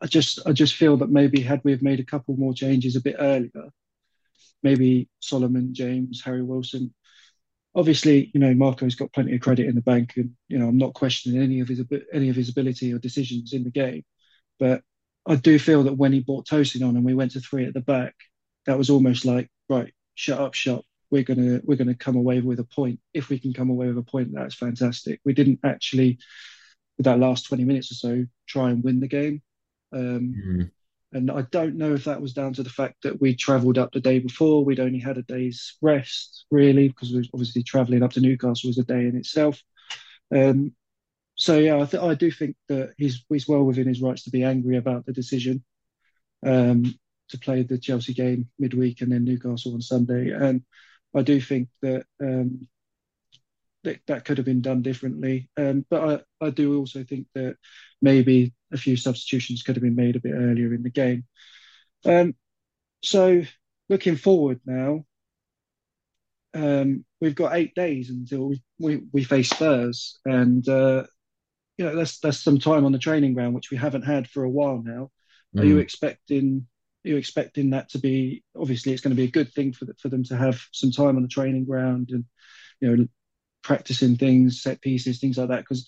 I 0.00 0.06
just 0.06 0.40
I 0.46 0.52
just 0.52 0.74
feel 0.74 0.96
that 0.98 1.10
maybe 1.10 1.40
had 1.40 1.60
we 1.64 1.72
have 1.72 1.82
made 1.82 2.00
a 2.00 2.04
couple 2.04 2.36
more 2.36 2.54
changes 2.54 2.96
a 2.96 3.02
bit 3.02 3.16
earlier, 3.18 3.70
maybe 4.62 5.08
Solomon, 5.20 5.74
James, 5.74 6.22
Harry 6.24 6.42
Wilson. 6.42 6.94
Obviously, 7.74 8.30
you 8.32 8.40
know 8.40 8.54
Marco's 8.54 8.94
got 8.94 9.12
plenty 9.12 9.34
of 9.34 9.40
credit 9.40 9.66
in 9.66 9.74
the 9.74 9.82
bank, 9.82 10.14
and 10.16 10.30
you 10.48 10.58
know 10.58 10.68
I'm 10.68 10.78
not 10.78 10.94
questioning 10.94 11.42
any 11.42 11.60
of 11.60 11.68
his 11.68 11.82
any 12.12 12.30
of 12.30 12.36
his 12.36 12.48
ability 12.48 12.92
or 12.92 12.98
decisions 12.98 13.52
in 13.52 13.64
the 13.64 13.70
game, 13.70 14.04
but 14.58 14.82
I 15.26 15.36
do 15.36 15.58
feel 15.58 15.82
that 15.84 15.96
when 15.98 16.12
he 16.12 16.20
brought 16.20 16.46
Tosin 16.46 16.86
on 16.86 16.96
and 16.96 17.04
we 17.04 17.14
went 17.14 17.32
to 17.32 17.40
three 17.40 17.66
at 17.66 17.74
the 17.74 17.80
back, 17.80 18.14
that 18.66 18.78
was 18.78 18.90
almost 18.90 19.24
like 19.24 19.50
right, 19.68 19.92
shut 20.14 20.40
up 20.40 20.54
shop. 20.54 20.84
We're 21.14 21.22
gonna 21.22 21.60
we're 21.62 21.76
gonna 21.76 21.94
come 21.94 22.16
away 22.16 22.40
with 22.40 22.58
a 22.58 22.64
point. 22.64 22.98
If 23.12 23.28
we 23.28 23.38
can 23.38 23.52
come 23.52 23.70
away 23.70 23.86
with 23.86 23.98
a 23.98 24.02
point, 24.02 24.30
that's 24.32 24.56
fantastic. 24.56 25.20
We 25.24 25.32
didn't 25.32 25.60
actually, 25.62 26.18
with 26.98 27.04
that 27.04 27.20
last 27.20 27.46
20 27.46 27.62
minutes 27.62 27.92
or 27.92 27.94
so, 27.94 28.24
try 28.48 28.70
and 28.70 28.82
win 28.82 28.98
the 28.98 29.06
game. 29.06 29.40
Um, 29.92 30.34
Mm. 30.34 30.70
and 31.12 31.30
I 31.30 31.42
don't 31.42 31.76
know 31.76 31.94
if 31.94 32.02
that 32.06 32.20
was 32.20 32.32
down 32.32 32.54
to 32.54 32.64
the 32.64 32.76
fact 32.80 33.04
that 33.04 33.20
we 33.20 33.36
travelled 33.36 33.78
up 33.78 33.92
the 33.92 34.00
day 34.00 34.18
before. 34.18 34.64
We'd 34.64 34.80
only 34.80 34.98
had 34.98 35.16
a 35.16 35.22
day's 35.22 35.76
rest, 35.80 36.46
really, 36.50 36.88
because 36.88 37.12
we 37.12 37.30
obviously 37.32 37.62
travelling 37.62 38.02
up 38.02 38.12
to 38.14 38.20
Newcastle 38.20 38.70
was 38.70 38.78
a 38.78 38.82
day 38.84 39.06
in 39.06 39.16
itself. 39.16 39.62
Um, 40.34 40.74
so 41.36 41.58
yeah, 41.60 41.76
I, 41.80 41.84
th- 41.86 42.02
I 42.02 42.14
do 42.14 42.32
think 42.32 42.56
that 42.68 42.94
he's 42.98 43.24
he's 43.28 43.46
well 43.46 43.62
within 43.62 43.86
his 43.86 44.02
rights 44.02 44.24
to 44.24 44.30
be 44.30 44.42
angry 44.42 44.76
about 44.78 45.06
the 45.06 45.12
decision 45.12 45.62
um, 46.44 46.92
to 47.28 47.38
play 47.38 47.62
the 47.62 47.78
Chelsea 47.78 48.14
game 48.14 48.48
midweek 48.58 49.00
and 49.00 49.12
then 49.12 49.24
Newcastle 49.24 49.74
on 49.74 49.80
Sunday. 49.80 50.32
And 50.32 50.62
I 51.14 51.22
do 51.22 51.40
think 51.40 51.68
that 51.82 52.06
um, 52.20 52.68
that, 53.84 54.00
that 54.06 54.24
could 54.24 54.38
have 54.38 54.46
been 54.46 54.62
done 54.62 54.82
differently. 54.82 55.48
Um, 55.56 55.84
but 55.90 56.24
I, 56.40 56.46
I 56.46 56.50
do 56.50 56.78
also 56.78 57.04
think 57.04 57.26
that 57.34 57.56
maybe 58.00 58.52
a 58.72 58.76
few 58.76 58.96
substitutions 58.96 59.62
could 59.62 59.76
have 59.76 59.82
been 59.82 59.94
made 59.96 60.16
a 60.16 60.20
bit 60.20 60.34
earlier 60.34 60.72
in 60.74 60.82
the 60.82 60.90
game. 60.90 61.24
Um, 62.04 62.34
so 63.02 63.42
looking 63.88 64.16
forward 64.16 64.60
now, 64.66 65.04
um, 66.54 67.04
we've 67.20 67.34
got 67.34 67.56
eight 67.56 67.74
days 67.74 68.10
until 68.10 68.48
we, 68.48 68.62
we, 68.78 69.02
we 69.12 69.24
face 69.24 69.50
Spurs, 69.50 70.18
and 70.24 70.66
uh, 70.68 71.04
you 71.76 71.84
know 71.84 71.96
that's 71.96 72.20
that's 72.20 72.42
some 72.42 72.58
time 72.58 72.84
on 72.84 72.92
the 72.92 72.98
training 72.98 73.34
ground 73.34 73.54
which 73.54 73.70
we 73.70 73.76
haven't 73.76 74.02
had 74.02 74.28
for 74.28 74.44
a 74.44 74.50
while 74.50 74.80
now. 74.84 75.10
Are 75.58 75.64
you 75.64 75.76
Mm. 75.76 75.80
expecting? 75.80 76.66
Are 77.04 77.08
you 77.08 77.16
expecting 77.16 77.70
that 77.70 77.90
to 77.90 77.98
be 77.98 78.42
obviously 78.58 78.92
it's 78.92 79.02
going 79.02 79.14
to 79.14 79.20
be 79.20 79.28
a 79.28 79.30
good 79.30 79.52
thing 79.52 79.72
for 79.72 79.84
the, 79.84 79.94
for 79.94 80.08
them 80.08 80.24
to 80.24 80.36
have 80.36 80.60
some 80.72 80.90
time 80.90 81.16
on 81.16 81.22
the 81.22 81.28
training 81.28 81.64
ground 81.64 82.10
and 82.10 82.24
you 82.80 82.96
know 82.96 83.08
practicing 83.62 84.16
things, 84.16 84.62
set 84.62 84.80
pieces, 84.80 85.18
things 85.18 85.38
like 85.38 85.48
that 85.48 85.60
because 85.60 85.86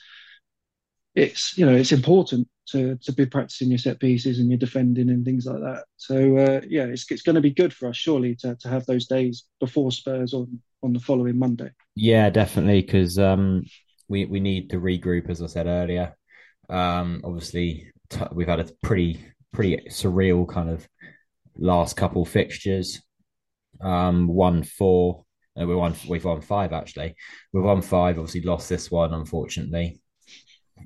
it's 1.14 1.56
you 1.56 1.64
know 1.64 1.75
it's 1.75 1.92
important 1.92 2.49
to 2.66 2.96
to 2.96 3.12
be 3.12 3.26
practicing 3.26 3.68
your 3.70 3.78
set 3.78 3.99
pieces 3.99 4.38
and 4.38 4.50
your 4.50 4.58
defending 4.58 5.08
and 5.08 5.25
things 5.25 5.46
like 5.46 5.61
that. 5.61 5.85
So 5.96 6.37
uh, 6.37 6.61
yeah, 6.68 6.85
it's 6.85 7.11
it's 7.11 7.23
going 7.23 7.37
to 7.37 7.40
be 7.40 7.50
good 7.50 7.73
for 7.73 7.88
us 7.88 7.96
surely 7.96 8.37
to 8.37 8.56
to 8.56 8.68
have 8.68 8.87
those 8.87 9.06
days 9.06 9.44
before 9.61 9.90
Spurs 9.92 10.35
on 10.35 10.61
on 10.82 10.92
the 10.92 11.00
following 11.00 11.38
Monday. 11.38 11.70
Yeah, 11.94 12.30
definitely, 12.30 12.82
because 12.82 13.18
um, 13.18 13.64
we 14.08 14.26
we 14.26 14.40
need 14.40 14.70
to 14.70 14.80
regroup, 14.80 15.30
as 15.30 15.42
I 15.42 15.46
said 15.46 15.66
earlier. 15.66 16.14
Um, 16.68 17.23
obviously, 17.25 17.92
t- 18.11 18.20
we've 18.32 18.49
had 18.49 18.61
a 18.61 18.68
pretty 18.82 19.25
pretty 19.52 19.88
surreal 19.88 20.46
kind 20.46 20.68
of 20.68 20.87
last 21.59 21.97
couple 21.97 22.25
fixtures. 22.25 23.03
Um, 23.81 24.29
won 24.29 24.63
four. 24.63 25.25
Uh, 25.61 25.67
we 25.67 25.75
won. 25.75 25.95
We've 26.09 26.25
won 26.25 26.41
five 26.41 26.73
actually. 26.73 27.15
We've 27.53 27.65
won 27.65 27.83
five. 27.83 28.19
Obviously, 28.19 28.43
lost 28.43 28.69
this 28.69 28.91
one 28.91 29.13
unfortunately. 29.13 30.01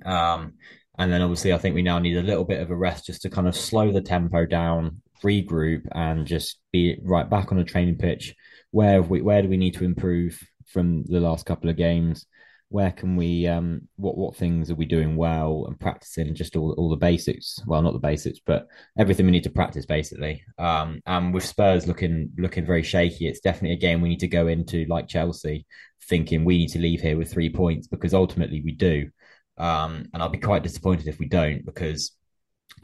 Um, 0.05 0.55
and 0.99 1.13
then 1.13 1.23
obviously, 1.23 1.53
I 1.53 1.59
think 1.59 1.75
we 1.75 1.83
now 1.83 1.99
need 1.99 2.17
a 2.17 2.23
little 2.23 2.45
bit 2.45 2.61
of 2.61 2.71
a 2.71 2.77
rest 2.77 3.07
just 3.07 3.23
to 3.23 3.31
kind 3.31 3.49
of 3.49 3.57
slow 3.57 3.91
the 3.91 4.03
tempo 4.03 4.45
down, 4.45 5.03
regroup, 5.25 5.87
and 5.93 6.27
just 6.27 6.59
be 6.73 6.99
right 7.03 7.29
back 7.29 7.53
on 7.53 7.59
the 7.59 7.65
training 7.65 7.97
pitch. 7.97 8.35
Where 8.71 9.03
we? 9.03 9.23
Where 9.23 9.43
do 9.43 9.49
we 9.49 9.57
need 9.57 9.75
to 9.75 9.85
improve 9.85 10.41
from 10.67 11.05
the 11.05 11.21
last 11.21 11.47
couple 11.47 11.71
of 11.71 11.77
games? 11.77 12.27
Where 12.71 12.93
can 12.93 13.17
we? 13.17 13.49
Um, 13.49 13.89
what 13.97 14.17
what 14.17 14.37
things 14.37 14.71
are 14.71 14.77
we 14.77 14.87
doing 14.87 15.17
well 15.17 15.65
and 15.67 15.79
practicing 15.79 16.35
just 16.37 16.57
all 16.57 16.73
all 16.75 16.89
the 16.89 16.97
basics? 16.97 17.61
Well, 17.67 17.83
not 17.83 17.93
the 17.93 17.99
basics, 17.99 18.39
but 18.47 18.69
everything 18.97 19.27
we 19.27 19.33
need 19.33 19.43
to 19.45 19.51
practice 19.51 19.87
basically. 19.87 20.45
Um, 20.57 21.01
and 21.05 21.35
with 21.35 21.45
Spurs 21.45 21.89
looking 21.89 22.31
looking 22.39 22.65
very 22.65 22.85
shaky, 22.85 23.27
it's 23.27 23.41
definitely 23.41 23.73
a 23.73 23.81
game 23.81 24.01
we 24.01 24.09
need 24.09 24.21
to 24.21 24.29
go 24.29 24.47
into 24.47 24.87
like 24.87 25.09
Chelsea, 25.09 25.67
thinking 26.09 26.45
we 26.45 26.59
need 26.59 26.69
to 26.71 26.79
leave 26.79 27.01
here 27.01 27.17
with 27.17 27.33
three 27.33 27.51
points 27.51 27.89
because 27.89 28.15
ultimately 28.15 28.63
we 28.65 28.73
do. 28.73 29.11
Um, 29.59 30.07
and 30.15 30.23
I'll 30.23 30.29
be 30.29 30.39
quite 30.39 30.63
disappointed 30.63 31.09
if 31.09 31.19
we 31.19 31.27
don't 31.27 31.67
because 31.67 32.13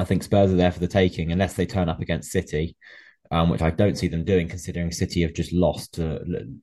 I 0.00 0.04
think 0.04 0.24
Spurs 0.24 0.52
are 0.52 0.56
there 0.56 0.72
for 0.72 0.80
the 0.80 0.88
taking 0.88 1.32
unless 1.32 1.54
they 1.54 1.64
turn 1.64 1.88
up 1.88 2.00
against 2.00 2.32
City, 2.32 2.76
um, 3.30 3.50
which 3.50 3.62
I 3.62 3.70
don't 3.70 3.98
see 3.98 4.08
them 4.08 4.24
doing, 4.24 4.48
considering 4.48 4.92
City 4.92 5.22
have 5.22 5.34
just 5.34 5.52
lost 5.52 5.94
to 5.94 6.20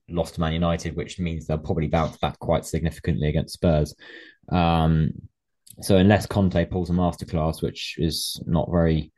lost 0.10 0.36
to 0.36 0.42
Man 0.42 0.54
United, 0.54 0.96
which 0.96 1.20
means 1.20 1.46
they'll 1.46 1.58
probably 1.58 1.88
bounce 1.88 2.18
back 2.18 2.40
quite 2.40 2.66
significantly 2.66 3.30
against 3.30 3.54
Spurs. 3.54 3.96
Um, 4.50 5.12
so 5.82 5.98
unless 5.98 6.26
Conte 6.26 6.66
pulls 6.66 6.90
a 6.90 6.94
masterclass, 6.94 7.62
which 7.62 7.96
is 7.98 8.42
not 8.46 8.70
very 8.72 9.12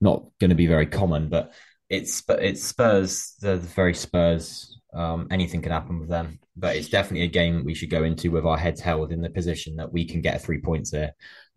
not 0.00 0.24
going 0.38 0.50
to 0.50 0.56
be 0.56 0.66
very 0.66 0.86
common, 0.86 1.28
but 1.28 1.52
it's 1.88 2.22
it's 2.28 2.62
Spurs. 2.62 3.34
They're 3.40 3.56
very 3.56 3.94
Spurs. 3.94 4.78
Um, 4.92 5.26
anything 5.30 5.60
can 5.60 5.72
happen 5.72 5.98
with 5.98 6.08
them, 6.08 6.38
but 6.56 6.76
it's 6.76 6.88
definitely 6.88 7.24
a 7.24 7.28
game 7.28 7.64
we 7.64 7.74
should 7.74 7.90
go 7.90 8.04
into 8.04 8.30
with 8.30 8.46
our 8.46 8.56
heads 8.56 8.80
held 8.80 9.10
in 9.10 9.22
the 9.22 9.30
position 9.30 9.76
that 9.76 9.92
we 9.92 10.04
can 10.04 10.20
get 10.20 10.40
three 10.40 10.60
points 10.60 10.92
here. 10.92 11.12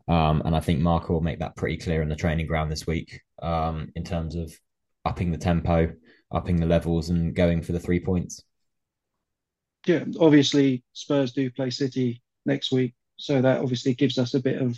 Um, 0.07 0.41
and 0.45 0.55
I 0.55 0.59
think 0.59 0.79
Marco 0.79 1.13
will 1.13 1.21
make 1.21 1.39
that 1.39 1.55
pretty 1.55 1.77
clear 1.77 2.01
in 2.01 2.09
the 2.09 2.15
training 2.15 2.47
ground 2.47 2.71
this 2.71 2.87
week 2.87 3.21
um, 3.43 3.91
in 3.95 4.03
terms 4.03 4.35
of 4.35 4.51
upping 5.07 5.31
the 5.31 5.37
tempo, 5.37 5.91
upping 6.31 6.57
the 6.57 6.65
levels, 6.65 7.09
and 7.09 7.35
going 7.35 7.61
for 7.61 7.71
the 7.71 7.79
three 7.79 7.99
points. 7.99 8.43
Yeah, 9.85 10.03
obviously 10.19 10.83
Spurs 10.93 11.31
do 11.31 11.49
play 11.49 11.69
City 11.69 12.21
next 12.45 12.71
week, 12.71 12.93
so 13.17 13.41
that 13.41 13.61
obviously 13.61 13.93
gives 13.95 14.17
us 14.17 14.33
a 14.33 14.39
bit 14.39 14.61
of 14.61 14.77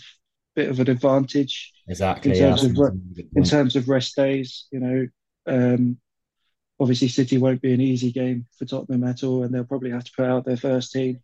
bit 0.55 0.69
of 0.69 0.79
an 0.79 0.89
advantage 0.89 1.73
in 1.87 1.93
Exactly. 1.93 2.33
Yeah, 2.39 2.49
terms 2.49 2.61
that's 2.61 2.73
of 2.73 2.77
re- 2.77 2.91
a 3.11 3.15
good 3.15 3.29
in 3.35 3.43
terms 3.43 3.75
of 3.75 3.89
rest 3.89 4.15
days. 4.15 4.67
You 4.71 4.79
know, 4.79 5.07
um, 5.47 5.97
obviously 6.79 7.07
City 7.07 7.37
won't 7.37 7.61
be 7.61 7.73
an 7.73 7.81
easy 7.81 8.11
game 8.11 8.47
for 8.57 8.65
Tottenham 8.65 9.03
at 9.03 9.23
all, 9.23 9.43
and 9.43 9.53
they'll 9.53 9.63
probably 9.65 9.91
have 9.91 10.05
to 10.05 10.11
put 10.15 10.25
out 10.25 10.45
their 10.45 10.57
first 10.57 10.91
team. 10.91 11.21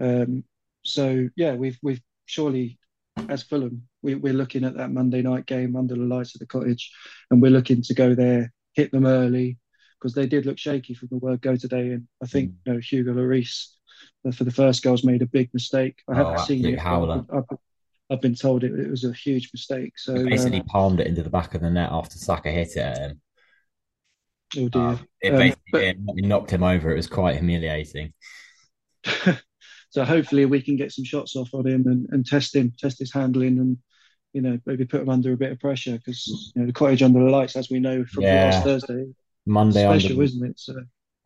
Um, 0.00 0.44
so 0.84 1.28
yeah, 1.36 1.54
we've 1.54 1.78
we've 1.82 2.02
surely 2.26 2.79
as 3.28 3.42
Fulham, 3.42 3.82
we, 4.02 4.14
we're 4.14 4.32
looking 4.32 4.64
at 4.64 4.76
that 4.76 4.90
Monday 4.90 5.22
night 5.22 5.46
game 5.46 5.76
under 5.76 5.94
the 5.94 6.00
lights 6.02 6.34
of 6.34 6.40
the 6.40 6.46
cottage, 6.46 6.92
and 7.30 7.40
we're 7.42 7.50
looking 7.50 7.82
to 7.82 7.94
go 7.94 8.14
there, 8.14 8.52
hit 8.74 8.90
them 8.92 9.06
early 9.06 9.58
because 9.98 10.14
they 10.14 10.26
did 10.26 10.46
look 10.46 10.58
shaky 10.58 10.94
from 10.94 11.08
the 11.10 11.18
word 11.18 11.42
go 11.42 11.56
today. 11.56 11.90
And 11.92 12.08
I 12.22 12.26
think 12.26 12.50
Mm. 12.50 12.56
you 12.66 12.72
know 12.74 12.80
Hugo 12.80 13.12
Lloris 13.12 13.68
uh, 14.26 14.32
for 14.32 14.44
the 14.44 14.50
first 14.50 14.82
goals 14.82 15.04
made 15.04 15.22
a 15.22 15.26
big 15.26 15.50
mistake. 15.52 16.00
I 16.08 16.14
Oh, 16.14 16.18
haven't 16.18 16.38
seen 16.38 16.64
it, 16.66 16.78
I've 16.78 16.78
howler. 16.78 17.12
been, 17.12 17.26
I've, 17.32 17.58
I've 18.10 18.20
been 18.20 18.34
told 18.34 18.64
it, 18.64 18.72
it 18.78 18.90
was 18.90 19.04
a 19.04 19.12
huge 19.12 19.50
mistake. 19.52 19.92
So 19.98 20.14
He 20.14 20.20
um, 20.20 20.30
basically 20.30 20.60
palmed 20.62 21.00
it 21.00 21.06
into 21.06 21.22
the 21.22 21.30
back 21.30 21.54
of 21.54 21.60
the 21.60 21.70
net 21.70 21.90
after 21.92 22.16
Saka 22.18 22.50
hit 22.50 22.76
it 22.76 22.78
at 22.78 22.98
him. 22.98 23.20
oh 24.58 24.68
dear. 24.68 24.90
Um, 24.90 25.08
it 25.20 25.30
Um, 25.30 25.36
basically 25.36 25.62
but 25.72 25.82
it 25.82 25.98
knocked 26.00 26.50
him 26.50 26.62
over. 26.62 26.90
It 26.90 26.96
was 26.96 27.06
quite 27.06 27.36
humiliating. 27.36 28.12
so 29.90 30.04
hopefully 30.04 30.46
we 30.46 30.62
can 30.62 30.76
get 30.76 30.92
some 30.92 31.04
shots 31.04 31.36
off 31.36 31.52
on 31.52 31.66
him 31.66 31.84
and, 31.86 32.06
and 32.10 32.24
test 32.24 32.54
him, 32.54 32.72
test 32.78 32.98
his 32.98 33.12
handling, 33.12 33.58
and 33.58 33.78
you 34.32 34.40
know 34.40 34.58
maybe 34.64 34.84
put 34.84 35.02
him 35.02 35.08
under 35.08 35.32
a 35.32 35.36
bit 35.36 35.52
of 35.52 35.60
pressure 35.60 35.98
because 35.98 36.52
you 36.54 36.62
know 36.62 36.66
the 36.66 36.72
cottage 36.72 37.02
under 37.02 37.22
the 37.22 37.30
lights, 37.30 37.56
as 37.56 37.70
we 37.70 37.80
know 37.80 38.04
from 38.04 38.24
last 38.24 38.64
Thursday, 38.64 39.06
Monday 39.46 39.84
under 39.84 40.00
special, 40.00 40.20
isn't 40.20 40.46
it? 40.46 40.58
So 40.58 40.74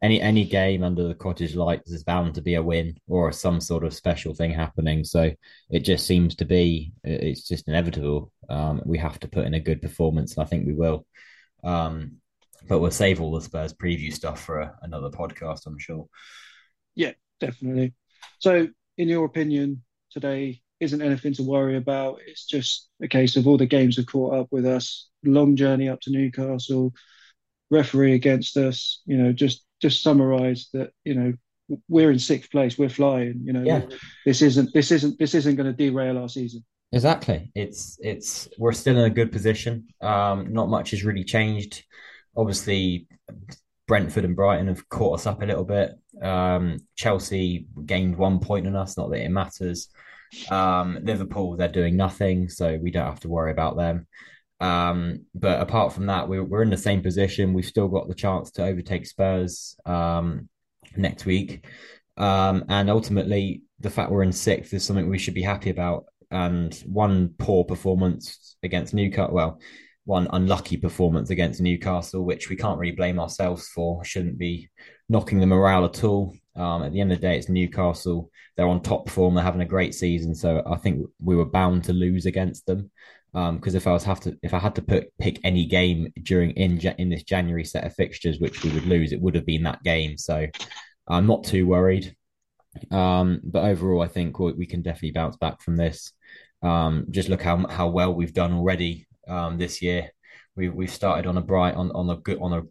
any 0.02 0.21
any 0.21 0.44
game 0.44 0.83
under 0.83 1.06
the 1.06 1.14
cottage 1.14 1.54
lights 1.54 1.90
is 1.90 2.04
bound 2.04 2.35
to 2.35 2.42
be 2.42 2.54
a 2.54 2.62
win 2.62 2.97
or 3.06 3.33
some 3.33 3.61
sort 3.61 3.85
of 3.85 3.94
special 3.94 4.35
thing 4.35 4.50
happening. 4.50 5.04
So 5.04 5.30
it 5.71 5.80
just 5.80 6.06
seems 6.06 6.35
to 6.37 6.44
be 6.44 6.92
it's 7.04 7.47
just 7.47 7.68
inevitable. 7.68 8.33
Um, 8.49 8.83
we 8.87 8.99
have 8.99 9.21
to 9.21 9.28
put 9.28 9.47
in 9.47 9.54
a 9.54 9.61
good 9.61 9.83
performance, 9.83 10.37
and 10.37 10.42
I 10.44 10.47
think 10.47 10.66
we 10.66 10.75
will. 10.75 11.06
Um, 11.62 12.16
but 12.66 12.78
we'll 12.78 12.90
save 12.90 13.21
all 13.21 13.33
the 13.33 13.40
Spurs 13.40 13.75
preview 13.75 14.12
stuff 14.12 14.42
for 14.42 14.61
a, 14.61 14.75
another 14.83 15.11
podcast, 15.11 15.66
I'm 15.66 15.78
sure. 15.78 16.06
Yeah, 16.94 17.12
definitely. 17.40 17.94
So, 18.38 18.69
in 18.99 19.09
your 19.09 19.25
opinion, 19.25 19.83
today 20.11 20.62
isn't 20.81 21.03
anything 21.03 21.35
to 21.35 21.43
worry 21.43 21.76
about. 21.76 22.21
It's 22.26 22.47
just 22.47 22.88
a 23.03 23.09
case 23.09 23.37
of 23.37 23.47
all 23.47 23.57
the 23.57 23.67
games 23.67 23.97
have 23.97 24.07
caught 24.07 24.35
up 24.35 24.49
with 24.50 24.67
us. 24.67 25.09
Long 25.25 25.57
journey 25.57 25.88
up 25.88 26.00
to 26.03 26.11
Newcastle, 26.11 26.93
referee 27.71 28.14
against 28.14 28.57
us. 28.57 29.00
You 29.07 29.17
know, 29.17 29.33
just 29.33 29.64
just 29.81 30.03
summarise 30.03 30.69
that. 30.73 30.91
You 31.05 31.14
know, 31.14 31.33
we're 31.88 32.11
in 32.11 32.19
sixth 32.19 32.50
place. 32.50 32.79
We're 32.79 32.88
flying. 32.88 33.41
You 33.45 33.53
know, 33.55 33.62
yeah. 33.62 33.87
this 34.26 34.43
isn't 34.43 34.73
this 34.75 34.91
isn't 34.91 35.19
this 35.19 35.35
isn't 35.35 35.57
going 35.57 35.67
to 35.67 35.73
derail 35.73 36.19
our 36.19 36.29
season. 36.29 36.64
Exactly. 36.93 37.50
It's 37.55 37.99
it's 38.00 38.49
we're 38.59 38.73
still 38.73 38.99
in 38.99 39.05
a 39.05 39.11
good 39.11 39.33
position. 39.33 39.88
Um, 40.00 40.53
not 40.53 40.69
much 40.69 40.91
has 40.91 41.05
really 41.05 41.25
changed. 41.25 41.85
Obviously, 42.37 43.09
Brentford 43.87 44.25
and 44.25 44.37
Brighton 44.37 44.69
have 44.69 44.88
caught 44.88 45.21
us 45.21 45.26
up 45.26 45.43
a 45.43 45.47
little 45.47 45.64
bit. 45.64 45.93
Um, 46.23 46.79
Chelsea 46.97 47.67
gained 47.85 48.17
one 48.17 48.41
point 48.41 48.67
on 48.67 48.76
us. 48.76 48.97
Not 48.97 49.11
that 49.11 49.25
it 49.25 49.31
matters. 49.31 49.88
Um, 50.50 50.99
Liverpool, 51.03 51.57
they're 51.57 51.69
doing 51.69 51.97
nothing, 51.97 52.49
so 52.49 52.79
we 52.81 52.91
don't 52.91 53.07
have 53.07 53.21
to 53.21 53.29
worry 53.29 53.53
about 53.53 53.76
them. 53.76 54.07
Um, 54.61 55.26
but 55.35 55.61
apart 55.61 55.93
from 55.93 56.07
that, 56.07 56.29
we're, 56.29 56.43
we're 56.45 56.62
in 56.62 56.71
the 56.71 56.76
same 56.76 57.03
position. 57.03 57.53
We've 57.53 57.64
still 57.67 57.88
got 57.88 58.09
the 58.09 58.14
chance 58.14 58.50
to 58.53 58.64
overtake 58.64 59.07
Spurs 59.07 59.76
um, 59.85 60.49
next 60.97 61.26
week. 61.26 61.67
Um, 62.17 62.64
and 62.69 62.88
ultimately, 62.88 63.62
the 63.81 63.91
fact 63.91 64.11
we're 64.11 64.23
in 64.23 64.33
sixth 64.33 64.73
is 64.73 64.85
something 64.85 65.09
we 65.09 65.19
should 65.19 65.35
be 65.35 65.43
happy 65.43 65.71
about. 65.71 66.07
And 66.31 66.75
one 66.87 67.35
poor 67.38 67.64
performance 67.64 68.57
against 68.62 68.95
Newcastle, 68.95 69.35
well, 69.35 69.61
one 70.04 70.28
unlucky 70.32 70.76
performance 70.76 71.30
against 71.30 71.61
Newcastle, 71.61 72.25
which 72.25 72.50
we 72.50 72.56
can't 72.56 72.78
really 72.78 72.94
blame 72.94 73.18
ourselves 73.18 73.68
for, 73.68 74.04
shouldn't 74.04 74.38
be 74.38 74.68
knocking 75.08 75.40
the 75.40 75.46
morale 75.46 75.84
at 75.84 76.04
all. 76.04 76.34
Um, 76.56 76.82
at 76.82 76.92
the 76.92 77.00
end 77.00 77.12
of 77.12 77.20
the 77.20 77.26
day, 77.26 77.37
it's 77.37 77.49
Newcastle. 77.49 78.30
They're 78.56 78.68
on 78.68 78.82
top 78.82 79.08
form. 79.08 79.34
They're 79.34 79.44
having 79.44 79.62
a 79.62 79.66
great 79.66 79.94
season. 79.94 80.34
So 80.34 80.62
I 80.66 80.76
think 80.76 81.06
we 81.23 81.37
were 81.37 81.46
bound 81.46 81.84
to 81.84 81.92
lose 81.92 82.26
against 82.26 82.66
them. 82.66 82.90
Because 83.32 83.75
um, 83.75 83.76
if 83.76 83.87
I 83.88 83.92
was 83.92 84.04
have 84.04 84.20
to, 84.20 84.38
if 84.44 84.54
I 84.54 84.61
had 84.61 84.76
to 84.76 84.82
put 84.82 85.08
pick 85.18 85.40
any 85.42 85.66
game 85.66 86.12
during 86.23 86.52
in 86.52 86.78
in 86.99 87.08
this 87.08 87.25
January 87.25 87.64
set 87.64 87.84
of 87.84 87.92
fixtures 87.94 88.38
which 88.38 88.62
we 88.62 88.70
would 88.70 88.87
lose, 88.87 89.12
it 89.12 89.20
would 89.20 89.34
have 89.34 89.44
been 89.44 89.64
that 89.64 89.82
game. 89.82 90.16
So 90.16 90.46
I'm 91.08 91.26
not 91.26 91.42
too 91.42 91.66
worried. 91.66 92.14
Um, 92.92 93.40
but 93.42 93.64
overall, 93.64 94.02
I 94.02 94.08
think 94.08 94.38
we 94.38 94.66
can 94.66 94.82
definitely 94.82 95.12
bounce 95.12 95.37
back 95.37 95.62
from 95.62 95.76
this. 95.76 96.12
Um, 96.62 97.06
just 97.11 97.28
look 97.28 97.42
how 97.42 97.66
how 97.66 97.88
well 97.88 98.14
we've 98.14 98.32
done 98.32 98.52
already 98.52 99.08
um, 99.28 99.59
this 99.59 99.83
year. 99.83 100.11
We 100.57 100.69
we've 100.69 100.90
started 100.90 101.26
on 101.26 101.37
a 101.37 101.43
bright 101.43 101.75
on 101.75 101.90
on 101.93 102.11
a 102.11 102.16
good 102.16 102.38
on 102.40 102.52
a 102.52 102.62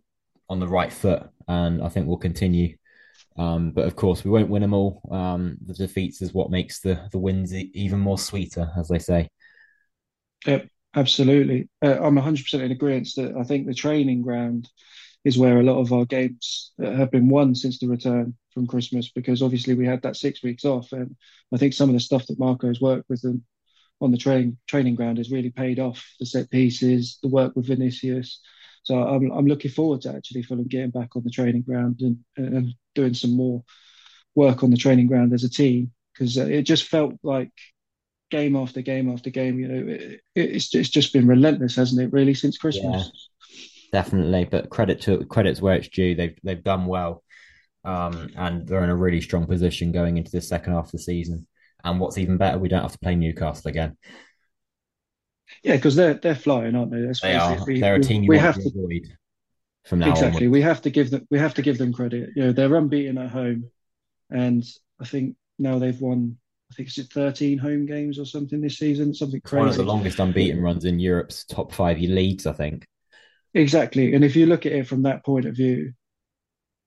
on 0.50 0.60
the 0.60 0.68
right 0.68 0.92
foot, 0.92 1.24
and 1.48 1.84
I 1.84 1.90
think 1.90 2.08
we'll 2.08 2.18
continue. 2.18 2.78
Um, 3.38 3.72
but 3.72 3.86
of 3.86 3.96
course, 3.96 4.24
we 4.24 4.32
won't 4.32 4.50
win 4.50 4.62
them 4.62 4.74
all. 4.74 5.02
Um, 5.12 5.58
the 5.66 5.74
defeats 5.74 6.22
is 6.22 6.34
what 6.34 6.52
makes 6.52 6.80
the 6.80 7.08
the 7.12 7.20
wins 7.20 7.54
even 7.54 8.00
more 8.00 8.18
sweeter, 8.18 8.72
as 8.78 8.88
they 8.88 9.00
say. 9.00 9.28
Yep, 10.46 10.68
absolutely. 10.96 11.70
Uh, 11.82 11.98
I'm 12.02 12.16
100% 12.16 12.62
in 12.62 12.72
agreement 12.72 13.10
that 13.16 13.36
I 13.36 13.44
think 13.44 13.66
the 13.66 13.74
training 13.74 14.22
ground 14.22 14.70
is 15.24 15.38
where 15.38 15.60
a 15.60 15.64
lot 15.64 15.80
of 15.80 15.94
our 15.94 16.06
games 16.06 16.74
uh, 16.84 16.92
have 16.92 17.12
been 17.12 17.30
won 17.30 17.56
since 17.56 17.80
the 17.80 17.88
return 17.88 18.36
from 18.54 18.68
Christmas, 18.68 19.10
because 19.10 19.42
obviously 19.42 19.74
we 19.74 19.86
had 19.86 20.02
that 20.04 20.18
six 20.18 20.44
weeks 20.44 20.66
off, 20.66 20.92
and 20.92 21.16
I 21.54 21.58
think 21.58 21.74
some 21.74 21.90
of 21.90 21.94
the 21.94 22.02
stuff 22.02 22.28
that 22.28 22.40
Marco 22.40 22.68
has 22.68 22.82
worked 22.82 23.10
with 23.10 23.22
them 23.22 23.44
on 24.04 24.12
the 24.12 24.18
training 24.18 24.58
training 24.68 24.96
ground 24.96 25.18
has 25.18 25.32
really 25.32 25.50
paid 25.50 25.80
off. 25.80 26.06
The 26.20 26.26
set 26.26 26.52
pieces, 26.52 27.18
the 27.24 27.30
work 27.30 27.56
with 27.56 27.68
Vinicius. 27.68 28.42
So 28.84 28.96
I'm 29.02 29.32
I'm 29.32 29.48
looking 29.48 29.72
forward 29.72 30.02
to 30.02 30.14
actually 30.14 30.44
Fulham 30.44 30.68
getting 30.68 30.92
back 30.92 31.16
on 31.16 31.24
the 31.24 31.32
training 31.32 31.62
ground 31.62 32.02
and 32.02 32.18
and 32.36 32.74
doing 32.94 33.14
some 33.14 33.36
more 33.36 33.64
work 34.36 34.62
on 34.62 34.72
the 34.72 34.78
training 34.78 35.08
ground 35.08 35.34
as 35.34 35.46
a 35.46 35.50
team 35.50 35.92
because 36.14 36.36
it 36.38 36.64
just 36.64 36.88
felt 36.88 37.16
like 37.24 37.52
game 38.30 38.58
after 38.58 38.82
game 38.82 39.10
after 39.10 39.30
game. 39.30 39.58
You 39.58 39.68
know, 39.70 39.94
it, 39.94 40.22
it's 40.36 40.76
it's 40.76 40.90
just 40.90 41.14
been 41.14 41.28
relentless, 41.28 41.78
hasn't 41.78 42.02
it? 42.02 42.12
Really, 42.12 42.34
since 42.34 42.58
Christmas. 42.58 43.10
Yeah, 43.50 44.02
definitely, 44.02 44.44
but 44.44 44.70
credit 44.70 45.00
to 45.02 45.26
credit's 45.26 45.62
where 45.62 45.76
it's 45.76 45.88
due. 45.88 46.14
They've 46.14 46.38
they've 46.44 46.64
done 46.64 46.86
well, 46.88 47.24
um, 47.86 48.32
and 48.36 48.68
they're 48.68 48.84
in 48.84 48.90
a 48.90 48.96
really 48.96 49.22
strong 49.22 49.46
position 49.46 49.94
going 49.94 50.18
into 50.18 50.32
the 50.32 50.42
second 50.42 50.74
half 50.74 50.88
of 50.88 50.92
the 50.92 51.00
season. 51.00 51.48
And 51.84 52.00
what's 52.00 52.18
even 52.18 52.38
better, 52.38 52.58
we 52.58 52.70
don't 52.70 52.82
have 52.82 52.94
to 52.94 53.00
play 53.00 53.16
Newcastle 53.16 53.70
again. 53.70 53.98
Yeah, 55.64 55.76
because 55.76 55.96
they're 55.96 56.16
they're 56.16 56.36
flying, 56.36 56.76
aren't 56.76 56.92
they? 56.92 57.02
That's 57.02 57.22
they 57.22 57.36
are. 57.36 57.64
We, 57.66 57.80
they're 57.80 57.96
a 57.96 58.00
team 58.00 58.24
you 58.24 58.30
we 58.30 58.38
have 58.38 58.56
to 58.56 58.70
avoid 58.70 59.08
from 59.86 60.00
now 60.00 60.12
exactly. 60.12 60.48
We 60.48 60.62
have 60.62 60.82
to 60.84 60.90
give 60.90 61.12
them 61.12 61.28
we 61.30 61.38
have 61.40 61.54
to 61.56 61.62
give 61.62 61.78
them 61.78 61.94
credit. 61.94 62.30
You 62.36 62.46
know, 62.46 62.52
they're 62.54 62.76
unbeaten 62.76 63.18
at 63.18 63.30
home, 63.30 63.70
and 64.30 64.64
I 65.00 65.06
think 65.06 65.36
now 65.60 65.80
they've 65.80 66.00
won. 66.00 66.38
I 66.72 66.76
think 66.76 66.90
it's 66.90 67.14
13 67.14 67.60
home 67.60 67.86
games 67.86 68.18
or 68.18 68.26
something 68.26 68.60
this 68.60 68.80
season. 68.80 69.14
Something 69.14 69.42
crazy. 69.42 69.60
One 69.60 69.70
of 69.70 69.76
the 69.76 69.84
longest 69.84 70.20
unbeaten 70.20 70.60
runs 70.60 70.86
in 70.86 70.98
Europe's 70.98 71.46
top 71.46 71.72
five 71.72 72.00
leagues, 72.00 72.48
I 72.48 72.54
think. 72.54 72.88
Exactly, 73.54 74.16
and 74.16 74.24
if 74.24 74.36
you 74.36 74.48
look 74.48 74.66
at 74.66 74.72
it 74.72 74.88
from 74.88 75.04
that 75.04 75.24
point 75.24 75.46
of 75.46 75.56
view, 75.56 75.94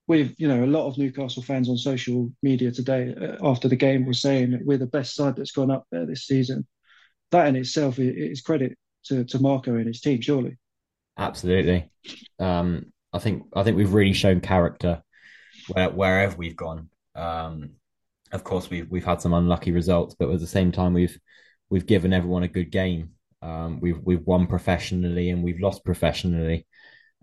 with 0.09 0.35
you 0.39 0.49
know 0.49 0.65
a 0.65 0.67
lot 0.67 0.87
of 0.87 0.99
Newcastle 0.99 1.43
fans 1.43 1.69
on 1.69 1.77
social 1.77 2.31
media 2.43 2.71
today 2.71 3.15
uh, 3.21 3.37
after 3.47 3.69
the 3.69 3.77
game 3.77 4.07
were 4.07 4.15
saying 4.15 4.53
that 4.53 4.65
we're 4.65 4.79
the 4.79 4.87
best 4.87 5.15
side 5.15 5.37
that's 5.37 5.53
gone 5.53 5.71
up 5.71 5.87
there 5.91 6.07
this 6.07 6.27
season. 6.27 6.67
That 7.33 7.49
in 7.49 7.57
itself 7.57 7.99
is 7.99 8.41
credit 8.41 8.79
to, 9.07 9.25
to 9.25 9.41
Marco 9.41 9.75
and 9.75 9.87
his 9.87 10.01
team, 10.01 10.21
surely. 10.21 10.59
Absolutely. 11.19 11.91
Um, 12.39 12.93
I 13.13 13.19
think 13.19 13.45
I 13.55 13.63
think 13.63 13.77
we've 13.77 13.93
really 13.93 14.13
shown 14.13 14.41
character 14.41 15.03
where, 15.69 15.91
wherever 15.91 16.37
we've 16.37 16.57
gone. 16.57 16.91
Um, 17.15 17.71
of 18.33 18.45
course, 18.45 18.71
we've 18.71 18.89
we've 18.91 19.05
had 19.05 19.21
some 19.21 19.35
unlucky 19.35 19.73
results, 19.73 20.15
but 20.19 20.31
at 20.31 20.41
the 20.41 20.47
same 20.47 20.73
time, 20.73 20.93
we've 20.93 21.19
we've 21.71 21.87
given 21.87 22.13
everyone 22.13 22.43
a 22.43 22.49
good 22.49 22.71
game. 22.71 23.11
Um, 23.43 23.81
we've 23.81 23.99
we've 24.03 24.27
won 24.27 24.47
professionally 24.47 25.31
and 25.31 25.43
we've 25.43 25.61
lost 25.61 25.85
professionally 25.85 26.67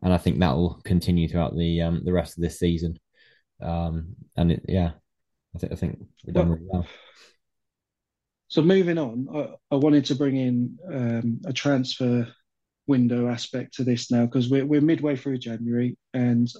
and 0.03 0.13
I 0.13 0.17
think 0.17 0.39
that 0.39 0.55
will 0.55 0.81
continue 0.83 1.27
throughout 1.27 1.55
the 1.55 1.81
um, 1.81 2.01
the 2.03 2.13
rest 2.13 2.37
of 2.37 2.41
this 2.41 2.59
season. 2.59 2.99
Um, 3.61 4.15
and 4.35 4.51
it, 4.51 4.65
yeah, 4.67 4.91
I 5.55 5.59
think 5.59 5.71
I 5.71 5.75
think 5.75 5.99
we've 6.25 6.35
done 6.35 6.49
well, 6.49 6.57
really 6.57 6.69
well. 6.69 6.87
So 8.49 8.61
moving 8.61 8.97
on, 8.97 9.27
I, 9.33 9.75
I 9.75 9.77
wanted 9.77 10.05
to 10.05 10.15
bring 10.15 10.35
in 10.35 10.77
um, 10.93 11.41
a 11.45 11.53
transfer 11.53 12.27
window 12.85 13.29
aspect 13.29 13.75
to 13.75 13.83
this 13.85 14.11
now 14.11 14.25
because 14.25 14.49
we're 14.49 14.65
we're 14.65 14.81
midway 14.81 15.15
through 15.15 15.37
January, 15.37 15.97
and 16.13 16.51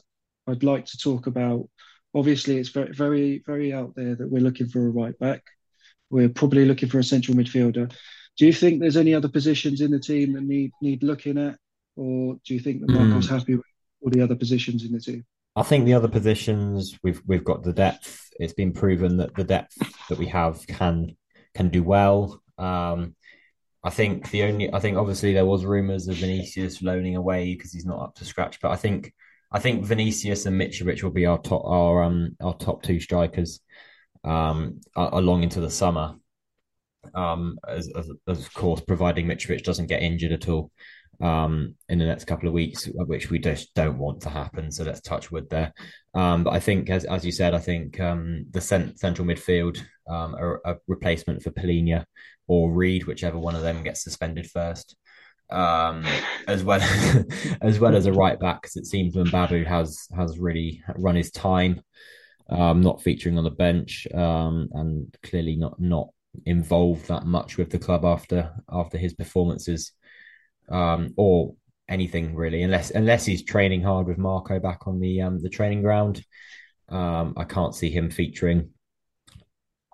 I'd 0.47 0.63
like 0.63 0.85
to 0.87 0.97
talk 0.97 1.27
about. 1.27 1.69
Obviously, 2.15 2.57
it's 2.57 2.69
very 2.69 2.93
very 2.93 3.43
very 3.45 3.73
out 3.73 3.93
there 3.95 4.15
that 4.15 4.29
we're 4.29 4.41
looking 4.41 4.69
for 4.69 4.87
a 4.87 4.89
right 4.89 5.17
back. 5.19 5.43
We're 6.09 6.29
probably 6.29 6.65
looking 6.65 6.89
for 6.89 6.99
a 6.99 7.03
central 7.03 7.35
midfielder. 7.35 7.93
Do 8.37 8.45
you 8.45 8.53
think 8.53 8.79
there's 8.79 8.97
any 8.97 9.13
other 9.13 9.29
positions 9.29 9.81
in 9.81 9.91
the 9.91 9.99
team 9.99 10.33
that 10.33 10.43
need 10.43 10.71
need 10.81 11.03
looking 11.03 11.37
at? 11.37 11.57
Or 11.95 12.35
do 12.45 12.53
you 12.53 12.59
think 12.59 12.81
that 12.81 12.91
Marco's 12.91 13.27
mm. 13.27 13.39
happy 13.39 13.55
with 13.55 13.65
all 14.01 14.09
the 14.09 14.21
other 14.21 14.35
positions 14.35 14.83
in 14.83 14.91
the 14.91 14.99
team? 14.99 15.25
I 15.55 15.63
think 15.63 15.85
the 15.85 15.93
other 15.93 16.07
positions 16.07 16.97
we've 17.03 17.21
we've 17.27 17.43
got 17.43 17.63
the 17.63 17.73
depth. 17.73 18.29
It's 18.39 18.53
been 18.53 18.73
proven 18.73 19.17
that 19.17 19.35
the 19.35 19.43
depth 19.43 19.77
that 20.09 20.17
we 20.17 20.27
have 20.27 20.65
can 20.67 21.15
can 21.53 21.69
do 21.69 21.83
well. 21.83 22.41
Um, 22.57 23.15
I 23.83 23.89
think 23.91 24.31
the 24.31 24.43
only 24.43 24.73
I 24.73 24.79
think 24.79 24.97
obviously 24.97 25.33
there 25.33 25.45
was 25.45 25.65
rumours 25.65 26.07
of 26.07 26.15
Vinicius 26.15 26.81
loaning 26.81 27.15
away 27.15 27.53
because 27.53 27.71
he's 27.71 27.85
not 27.85 28.01
up 28.01 28.15
to 28.15 28.25
scratch, 28.25 28.59
but 28.61 28.71
I 28.71 28.75
think 28.77 29.13
I 29.51 29.59
think 29.59 29.85
Vinicius 29.85 30.45
and 30.47 30.59
Mitrovic 30.59 31.03
will 31.03 31.11
be 31.11 31.27
our 31.27 31.37
top 31.37 31.63
our 31.65 32.03
um 32.03 32.35
our 32.41 32.55
top 32.57 32.81
two 32.81 32.99
strikers 32.99 33.59
um 34.23 34.81
along 34.95 35.43
into 35.43 35.59
the 35.59 35.69
summer. 35.69 36.15
Um, 37.13 37.59
as, 37.67 37.91
as, 37.97 38.09
as 38.29 38.39
of 38.39 38.53
course, 38.53 38.79
providing 38.79 39.27
Mitrovic 39.27 39.63
doesn't 39.63 39.87
get 39.87 40.01
injured 40.01 40.31
at 40.31 40.47
all 40.47 40.71
um, 41.23 41.75
in 41.87 41.99
the 41.99 42.05
next 42.05 42.25
couple 42.25 42.49
of 42.49 42.53
weeks, 42.53 42.89
which 42.93 43.29
we 43.29 43.39
just 43.39 43.73
don't 43.73 43.97
want 43.97 44.21
to 44.21 44.29
happen. 44.29 44.69
So 44.71 44.83
let's 44.83 44.99
touch 44.99 45.31
wood 45.31 45.49
there. 45.49 45.73
Um, 46.13 46.43
but 46.43 46.51
I 46.51 46.59
think, 46.59 46.89
as 46.89 47.05
as 47.05 47.25
you 47.25 47.31
said, 47.31 47.53
I 47.53 47.59
think 47.59 47.99
um, 48.01 48.45
the 48.51 48.59
cent- 48.59 48.99
central 48.99 49.25
midfield, 49.25 49.81
um, 50.07 50.35
a, 50.65 50.75
replacement 50.87 51.41
for 51.41 51.51
Palhinha 51.51 52.03
or 52.47 52.73
Reed, 52.73 53.05
whichever 53.05 53.39
one 53.39 53.55
of 53.55 53.61
them 53.61 53.83
gets 53.83 54.03
suspended 54.03 54.51
first, 54.51 54.97
um, 55.49 56.05
as 56.47 56.61
well 56.61 56.81
as 57.61 57.79
well 57.79 57.95
as 57.95 58.05
a 58.05 58.11
right 58.11 58.37
back, 58.37 58.61
because 58.61 58.75
it 58.75 58.85
seems 58.85 59.15
Mbabu 59.15 59.65
has 59.65 60.07
has 60.13 60.37
really 60.37 60.83
run 60.97 61.15
his 61.15 61.31
time, 61.31 61.81
um, 62.49 62.81
not 62.81 63.01
featuring 63.01 63.37
on 63.37 63.45
the 63.45 63.49
bench, 63.49 64.07
um, 64.13 64.67
and 64.73 65.15
clearly 65.23 65.55
not 65.55 65.79
not 65.79 66.09
involved 66.45 67.07
that 67.07 67.25
much 67.25 67.57
with 67.57 67.69
the 67.69 67.79
club 67.79 68.03
after 68.03 68.51
after 68.69 68.97
his 68.97 69.13
performances 69.13 69.93
um, 70.69 71.13
or 71.17 71.55
anything 71.89 72.35
really, 72.35 72.63
unless 72.63 72.91
unless 72.91 73.25
he's 73.25 73.43
training 73.43 73.83
hard 73.83 74.07
with 74.07 74.17
Marco 74.17 74.59
back 74.59 74.87
on 74.87 74.99
the 74.99 75.21
um 75.21 75.41
the 75.41 75.49
training 75.49 75.81
ground. 75.81 76.23
Um, 76.89 77.33
I 77.37 77.45
can't 77.45 77.73
see 77.73 77.89
him 77.89 78.09
featuring 78.09 78.69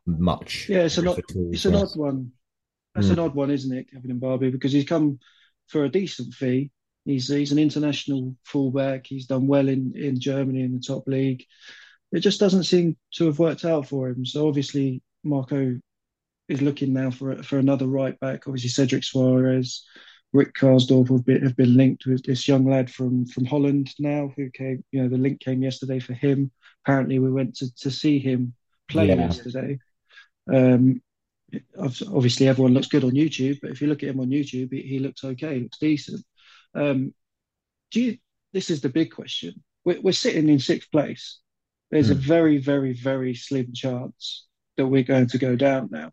much. 0.05 0.67
Yeah, 0.69 0.79
it's 0.79 0.97
an 0.97 1.07
odd, 1.07 1.21
it's 1.29 1.65
an 1.65 1.75
odd 1.75 1.95
one. 1.95 2.31
That's 2.95 3.07
mm. 3.07 3.13
an 3.13 3.19
odd 3.19 3.35
one, 3.35 3.51
isn't 3.51 3.77
it, 3.77 3.91
Kevin 3.91 4.19
Mbabu? 4.19 4.51
Because 4.51 4.71
he's 4.71 4.85
come 4.85 5.19
for 5.67 5.85
a 5.85 5.89
decent 5.89 6.33
fee. 6.33 6.71
He's 7.05 7.27
he's 7.27 7.51
an 7.51 7.59
international 7.59 8.35
fullback. 8.43 9.05
He's 9.07 9.27
done 9.27 9.47
well 9.47 9.67
in 9.67 9.93
in 9.95 10.19
Germany 10.19 10.61
in 10.61 10.73
the 10.73 10.79
top 10.79 11.07
league. 11.07 11.45
It 12.11 12.19
just 12.19 12.39
doesn't 12.39 12.63
seem 12.63 12.97
to 13.13 13.25
have 13.27 13.39
worked 13.39 13.65
out 13.65 13.87
for 13.87 14.09
him. 14.09 14.25
So 14.25 14.47
obviously 14.47 15.01
Marco 15.23 15.79
is 16.47 16.61
looking 16.61 16.93
now 16.93 17.11
for 17.11 17.41
for 17.43 17.57
another 17.57 17.87
right 17.87 18.19
back. 18.19 18.47
Obviously 18.47 18.69
Cedric 18.69 19.03
Soares, 19.03 19.81
Rick 20.31 20.53
Karsdorp 20.53 21.09
have 21.09 21.25
been, 21.25 21.41
have 21.41 21.55
been 21.55 21.75
linked 21.75 22.05
with 22.05 22.23
this 22.23 22.47
young 22.47 22.65
lad 22.65 22.91
from 22.91 23.25
from 23.25 23.45
Holland 23.45 23.93
now 23.99 24.31
who 24.35 24.49
came. 24.51 24.83
You 24.91 25.01
know 25.01 25.09
the 25.09 25.17
link 25.17 25.39
came 25.39 25.63
yesterday 25.63 25.99
for 25.99 26.13
him. 26.13 26.51
Apparently 26.85 27.19
we 27.19 27.31
went 27.31 27.55
to 27.57 27.75
to 27.77 27.91
see 27.91 28.19
him 28.19 28.53
play 28.87 29.07
yeah. 29.07 29.15
yesterday. 29.15 29.79
Um, 30.51 31.01
obviously 31.77 32.47
everyone 32.47 32.73
looks 32.73 32.87
good 32.87 33.03
on 33.03 33.11
YouTube, 33.11 33.59
but 33.61 33.71
if 33.71 33.81
you 33.81 33.87
look 33.87 34.03
at 34.03 34.09
him 34.09 34.19
on 34.19 34.29
YouTube, 34.29 34.71
he, 34.71 34.81
he 34.81 34.99
looks 34.99 35.23
okay, 35.23 35.55
he 35.55 35.61
looks 35.61 35.79
decent. 35.79 36.23
Um, 36.75 37.13
do 37.91 38.01
you? 38.01 38.17
This 38.53 38.69
is 38.69 38.81
the 38.81 38.89
big 38.89 39.11
question. 39.11 39.63
We're, 39.85 40.01
we're 40.01 40.11
sitting 40.11 40.49
in 40.49 40.59
sixth 40.59 40.91
place. 40.91 41.39
There's 41.91 42.09
mm. 42.09 42.13
a 42.13 42.15
hmm. 42.15 42.21
very, 42.21 42.57
very, 42.57 42.93
very 42.93 43.35
slim 43.35 43.73
chance 43.73 44.47
that 44.77 44.87
we're 44.87 45.03
going 45.03 45.27
to 45.27 45.37
go 45.37 45.55
down 45.55 45.89
now. 45.91 46.11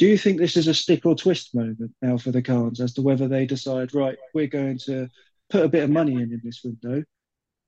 Do 0.00 0.06
you 0.06 0.16
think 0.16 0.38
this 0.38 0.56
is 0.56 0.66
a 0.66 0.72
stick 0.72 1.04
or 1.04 1.14
twist 1.14 1.54
moment 1.54 1.92
now 2.00 2.16
for 2.16 2.30
the 2.30 2.40
Khans 2.40 2.80
as 2.80 2.94
to 2.94 3.02
whether 3.02 3.28
they 3.28 3.44
decide, 3.44 3.94
right, 3.94 4.16
we're 4.32 4.46
going 4.46 4.78
to 4.86 5.10
put 5.50 5.62
a 5.62 5.68
bit 5.68 5.84
of 5.84 5.90
money 5.90 6.14
in 6.14 6.32
in 6.32 6.40
this 6.42 6.62
window 6.64 7.04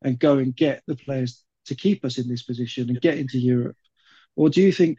and 0.01 0.19
go 0.19 0.39
and 0.39 0.57
get 0.57 0.83
the 0.87 0.97
players 0.97 1.45
to 1.67 1.75
keep 1.75 2.07
us 2.07 2.17
in 2.17 2.31
this 2.31 2.43
position 2.43 2.89
and 2.89 3.03
get 3.03 3.19
into 3.19 3.39
Europe? 3.39 3.77
Or 4.35 4.49
do 4.49 4.63
you 4.63 4.73
think 4.73 4.97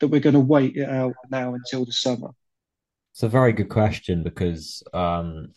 that 0.00 0.08
we're 0.08 0.22
going 0.22 0.32
to 0.32 0.40
wait 0.40 0.78
it 0.78 0.88
out 0.88 1.12
now 1.30 1.52
until 1.52 1.84
the 1.84 1.92
summer? 1.92 2.30
It's 3.12 3.22
a 3.22 3.28
very 3.28 3.52
good 3.52 3.68
question 3.68 4.22
because 4.22 4.82
um, 4.94 5.48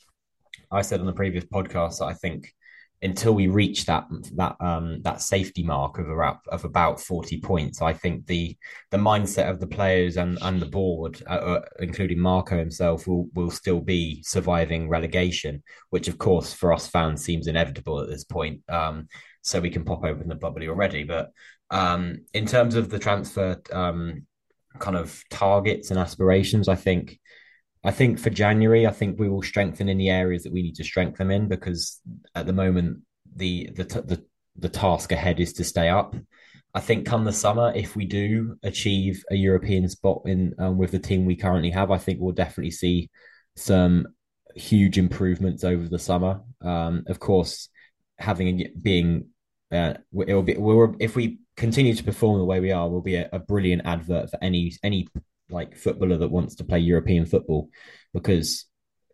I 0.69 0.81
said 0.81 0.99
on 0.99 1.05
the 1.05 1.13
previous 1.13 1.45
podcast 1.45 1.99
that 1.99 2.07
I 2.07 2.13
think 2.13 2.53
until 3.01 3.33
we 3.33 3.47
reach 3.47 3.85
that 3.85 4.05
that 4.35 4.55
um, 4.59 5.01
that 5.01 5.21
safety 5.21 5.63
mark 5.63 5.99
of 5.99 6.09
about 6.09 6.39
of 6.47 6.65
about 6.65 6.99
forty 6.99 7.39
points, 7.39 7.81
I 7.81 7.93
think 7.93 8.25
the 8.25 8.57
the 8.91 8.97
mindset 8.97 9.49
of 9.49 9.59
the 9.59 9.67
players 9.67 10.17
and 10.17 10.37
and 10.41 10.61
the 10.61 10.65
board, 10.65 11.21
uh, 11.27 11.33
uh, 11.33 11.61
including 11.79 12.19
Marco 12.19 12.57
himself, 12.57 13.07
will 13.07 13.27
will 13.33 13.51
still 13.51 13.81
be 13.81 14.23
surviving 14.23 14.89
relegation, 14.89 15.63
which 15.89 16.07
of 16.07 16.17
course 16.17 16.53
for 16.53 16.73
us 16.73 16.87
fans 16.87 17.23
seems 17.23 17.47
inevitable 17.47 17.99
at 17.99 18.09
this 18.09 18.23
point. 18.23 18.61
Um, 18.69 19.07
so 19.41 19.59
we 19.59 19.69
can 19.69 19.85
pop 19.85 20.03
open 20.03 20.27
the 20.27 20.35
bubbly 20.35 20.67
already, 20.67 21.03
but 21.03 21.31
um, 21.69 22.25
in 22.33 22.45
terms 22.45 22.75
of 22.75 22.89
the 22.89 22.99
transfer 22.99 23.61
um, 23.71 24.25
kind 24.79 24.97
of 24.97 25.23
targets 25.29 25.91
and 25.91 25.99
aspirations, 25.99 26.67
I 26.67 26.75
think 26.75 27.19
I 27.85 27.91
think 27.91 28.17
for 28.17 28.31
January, 28.31 28.87
I 28.87 28.91
think 28.91 29.19
we 29.19 29.29
will 29.29 29.43
strengthen 29.43 29.89
in 29.89 29.99
the 29.99 30.09
areas 30.09 30.43
that 30.43 30.51
we 30.51 30.63
need 30.63 30.75
to 30.75 30.83
strengthen 30.83 31.29
in 31.29 31.47
because 31.47 32.01
at 32.33 32.47
the 32.47 32.53
moment 32.53 33.03
the 33.35 33.69
the 33.75 33.83
the, 33.83 34.25
the 34.57 34.69
task 34.69 35.11
ahead 35.11 35.39
is 35.39 35.53
to 35.53 35.63
stay 35.63 35.87
up. 35.87 36.15
I 36.73 36.79
think 36.79 37.05
come 37.05 37.23
the 37.23 37.31
summer, 37.31 37.71
if 37.75 37.95
we 37.95 38.05
do 38.05 38.57
achieve 38.63 39.23
a 39.29 39.35
European 39.35 39.87
spot 39.87 40.23
in 40.25 40.55
um, 40.57 40.79
with 40.79 40.91
the 40.91 40.99
team 40.99 41.25
we 41.25 41.35
currently 41.35 41.69
have, 41.69 41.91
I 41.91 41.99
think 41.99 42.19
we'll 42.19 42.33
definitely 42.33 42.71
see 42.71 43.11
some 43.55 44.07
huge 44.55 44.97
improvements 44.97 45.63
over 45.63 45.87
the 45.87 45.99
summer. 45.99 46.41
Um, 46.61 47.03
of 47.07 47.19
course, 47.19 47.69
having 48.17 48.73
being 48.81 49.27
uh, 49.71 49.93
it'll 50.27 50.41
be 50.41 50.57
if 50.99 51.15
we 51.15 51.37
continue 51.55 51.93
to 51.93 52.03
perform 52.03 52.39
the 52.39 52.45
way 52.45 52.59
we 52.59 52.71
are, 52.71 52.89
will 52.89 53.01
be 53.01 53.15
a, 53.15 53.29
a 53.31 53.39
brilliant 53.39 53.83
advert 53.85 54.31
for 54.31 54.39
any 54.41 54.73
any 54.81 55.07
like 55.49 55.77
footballer 55.77 56.17
that 56.17 56.31
wants 56.31 56.55
to 56.55 56.63
play 56.63 56.79
European 56.79 57.25
football 57.25 57.69
because 58.13 58.65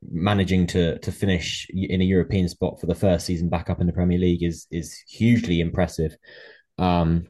managing 0.10 0.66
to 0.66 0.98
to 1.00 1.12
finish 1.12 1.68
in 1.70 2.02
a 2.02 2.06
European 2.06 2.50
spot 2.50 2.80
for 2.80 2.88
the 2.88 2.96
first 2.96 3.26
season 3.26 3.50
back 3.50 3.70
up 3.70 3.80
in 3.82 3.88
the 3.88 3.94
Premier 3.94 4.18
League 4.18 4.44
is 4.44 4.68
is 4.72 4.98
hugely 5.08 5.62
impressive. 5.62 6.16
Um, 6.78 7.28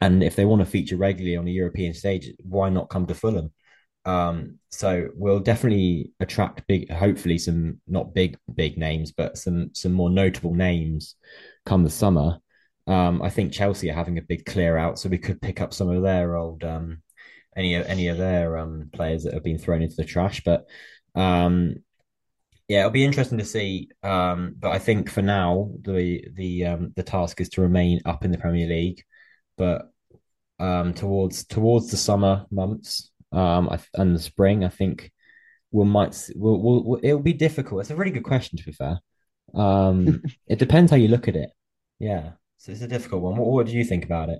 and 0.00 0.22
if 0.22 0.36
they 0.36 0.44
want 0.44 0.60
to 0.60 0.66
feature 0.66 0.96
regularly 0.96 1.36
on 1.36 1.46
a 1.46 1.50
European 1.50 1.94
stage, 1.94 2.30
why 2.42 2.68
not 2.68 2.90
come 2.90 3.06
to 3.06 3.14
Fulham? 3.14 3.52
Um, 4.06 4.58
so 4.70 5.08
we'll 5.14 5.40
definitely 5.40 6.12
attract 6.20 6.66
big, 6.66 6.90
hopefully 6.90 7.38
some 7.38 7.80
not 7.86 8.14
big 8.14 8.36
big 8.54 8.76
names, 8.76 9.12
but 9.12 9.38
some 9.38 9.70
some 9.74 9.92
more 9.92 10.10
notable 10.10 10.54
names 10.54 11.16
come 11.64 11.84
the 11.84 11.90
summer. 11.90 12.38
Um, 12.86 13.22
I 13.22 13.30
think 13.30 13.52
Chelsea 13.52 13.90
are 13.90 13.94
having 13.94 14.18
a 14.18 14.22
big 14.22 14.44
clear 14.44 14.76
out, 14.76 14.98
so 14.98 15.08
we 15.08 15.18
could 15.18 15.40
pick 15.40 15.60
up 15.60 15.72
some 15.72 15.88
of 15.88 16.02
their 16.02 16.36
old 16.36 16.64
um, 16.64 17.02
any 17.56 17.74
any 17.74 18.08
of 18.08 18.18
their 18.18 18.58
um, 18.58 18.90
players 18.92 19.24
that 19.24 19.34
have 19.34 19.44
been 19.44 19.58
thrown 19.58 19.82
into 19.82 19.96
the 19.96 20.04
trash. 20.04 20.42
But 20.44 20.66
um, 21.14 21.76
yeah, 22.68 22.80
it'll 22.80 22.90
be 22.90 23.04
interesting 23.04 23.38
to 23.38 23.44
see. 23.44 23.90
Um, 24.02 24.54
but 24.58 24.70
I 24.70 24.78
think 24.78 25.10
for 25.10 25.22
now, 25.22 25.70
the 25.82 26.26
the 26.34 26.66
um, 26.66 26.92
the 26.96 27.02
task 27.02 27.40
is 27.40 27.50
to 27.50 27.62
remain 27.62 28.00
up 28.04 28.24
in 28.24 28.30
the 28.30 28.38
Premier 28.38 28.66
League. 28.66 29.02
But 29.56 29.90
um, 30.58 30.94
towards 30.94 31.44
towards 31.44 31.90
the 31.90 31.96
summer 31.96 32.46
months 32.50 33.10
um, 33.32 33.76
and 33.94 34.14
the 34.14 34.20
spring, 34.20 34.64
I 34.64 34.68
think 34.68 35.12
we 35.70 35.84
might 35.84 36.30
we'll, 36.34 36.84
we'll, 36.84 37.00
it'll 37.02 37.20
be 37.20 37.32
difficult. 37.32 37.82
It's 37.82 37.90
a 37.90 37.96
really 37.96 38.12
good 38.12 38.24
question, 38.24 38.58
to 38.58 38.64
be 38.64 38.72
fair. 38.72 39.00
Um, 39.54 40.22
it 40.46 40.58
depends 40.58 40.90
how 40.90 40.96
you 40.96 41.08
look 41.08 41.28
at 41.28 41.36
it. 41.36 41.50
Yeah, 41.98 42.32
so 42.58 42.72
it's 42.72 42.82
a 42.82 42.88
difficult 42.88 43.22
one. 43.22 43.36
What, 43.36 43.48
what 43.48 43.66
do 43.66 43.72
you 43.72 43.84
think 43.84 44.04
about 44.04 44.30
it? 44.30 44.38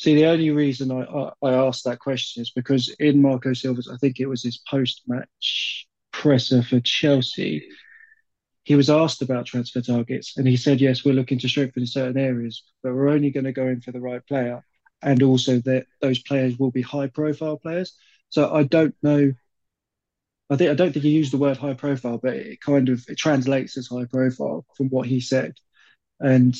See, 0.00 0.14
the 0.14 0.28
only 0.28 0.48
reason 0.48 0.90
I, 0.90 1.02
I, 1.02 1.30
I 1.42 1.52
asked 1.52 1.84
that 1.84 1.98
question 1.98 2.40
is 2.40 2.50
because 2.50 2.88
in 2.98 3.20
Marco 3.20 3.52
Silva's, 3.52 3.86
I 3.86 3.98
think 3.98 4.18
it 4.18 4.24
was 4.24 4.42
his 4.42 4.56
post-match 4.56 5.86
presser 6.10 6.62
for 6.62 6.80
Chelsea, 6.80 7.68
he 8.64 8.76
was 8.76 8.88
asked 8.88 9.20
about 9.20 9.44
transfer 9.44 9.82
targets, 9.82 10.38
and 10.38 10.48
he 10.48 10.56
said, 10.56 10.80
"Yes, 10.80 11.04
we're 11.04 11.12
looking 11.12 11.38
to 11.40 11.50
strengthen 11.50 11.84
certain 11.86 12.16
areas, 12.16 12.62
but 12.82 12.94
we're 12.94 13.10
only 13.10 13.30
going 13.30 13.44
to 13.44 13.52
go 13.52 13.66
in 13.66 13.82
for 13.82 13.92
the 13.92 14.00
right 14.00 14.26
player, 14.26 14.64
and 15.02 15.22
also 15.22 15.58
that 15.60 15.84
those 16.00 16.18
players 16.22 16.58
will 16.58 16.70
be 16.70 16.80
high-profile 16.80 17.58
players." 17.58 17.94
So 18.30 18.50
I 18.54 18.62
don't 18.62 18.94
know. 19.02 19.34
I 20.48 20.56
think 20.56 20.70
I 20.70 20.74
don't 20.74 20.92
think 20.92 21.04
he 21.04 21.10
used 21.10 21.32
the 21.34 21.38
word 21.38 21.58
high 21.58 21.74
profile, 21.74 22.16
but 22.16 22.36
it 22.36 22.62
kind 22.62 22.88
of 22.88 23.04
it 23.06 23.18
translates 23.18 23.76
as 23.76 23.88
high 23.88 24.06
profile 24.06 24.64
from 24.78 24.88
what 24.88 25.06
he 25.06 25.20
said, 25.20 25.58
and 26.20 26.56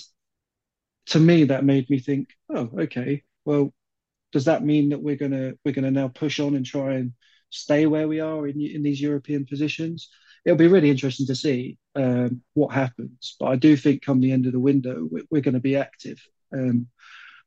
to 1.06 1.18
me 1.18 1.44
that 1.44 1.64
made 1.64 1.88
me 1.88 2.00
think, 2.00 2.28
oh, 2.50 2.70
okay, 2.80 3.22
well, 3.44 3.72
does 4.32 4.44
that 4.44 4.64
mean 4.64 4.90
that 4.90 5.02
we're 5.02 5.16
gonna 5.16 5.52
we're 5.64 5.74
gonna 5.74 5.90
now 5.90 6.08
push 6.08 6.40
on 6.40 6.54
and 6.54 6.64
try 6.64 6.94
and 6.94 7.12
stay 7.50 7.86
where 7.86 8.08
we 8.08 8.20
are 8.20 8.46
in 8.46 8.60
in 8.60 8.82
these 8.82 9.00
European 9.00 9.46
positions? 9.46 10.08
It'll 10.44 10.56
be 10.56 10.68
really 10.68 10.90
interesting 10.90 11.26
to 11.26 11.34
see 11.34 11.78
um, 11.94 12.42
what 12.54 12.72
happens. 12.72 13.36
But 13.38 13.46
I 13.46 13.56
do 13.56 13.76
think 13.76 14.02
come 14.02 14.20
the 14.20 14.32
end 14.32 14.46
of 14.46 14.52
the 14.52 14.60
window, 14.60 15.06
we're, 15.10 15.24
we're 15.30 15.42
going 15.42 15.54
to 15.54 15.60
be 15.60 15.76
active. 15.76 16.18
Um, 16.50 16.86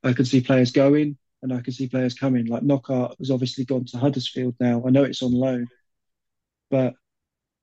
I 0.03 0.13
can 0.13 0.25
see 0.25 0.41
players 0.41 0.71
going 0.71 1.17
and 1.41 1.51
I 1.51 1.61
can 1.61 1.73
see 1.73 1.87
players 1.87 2.13
coming. 2.13 2.45
Like 2.45 2.61
Knockaert 2.61 3.15
has 3.17 3.31
obviously 3.31 3.65
gone 3.65 3.85
to 3.85 3.97
Huddersfield 3.97 4.55
now. 4.59 4.83
I 4.85 4.91
know 4.91 5.03
it's 5.03 5.23
on 5.23 5.31
loan, 5.31 5.67
but 6.69 6.93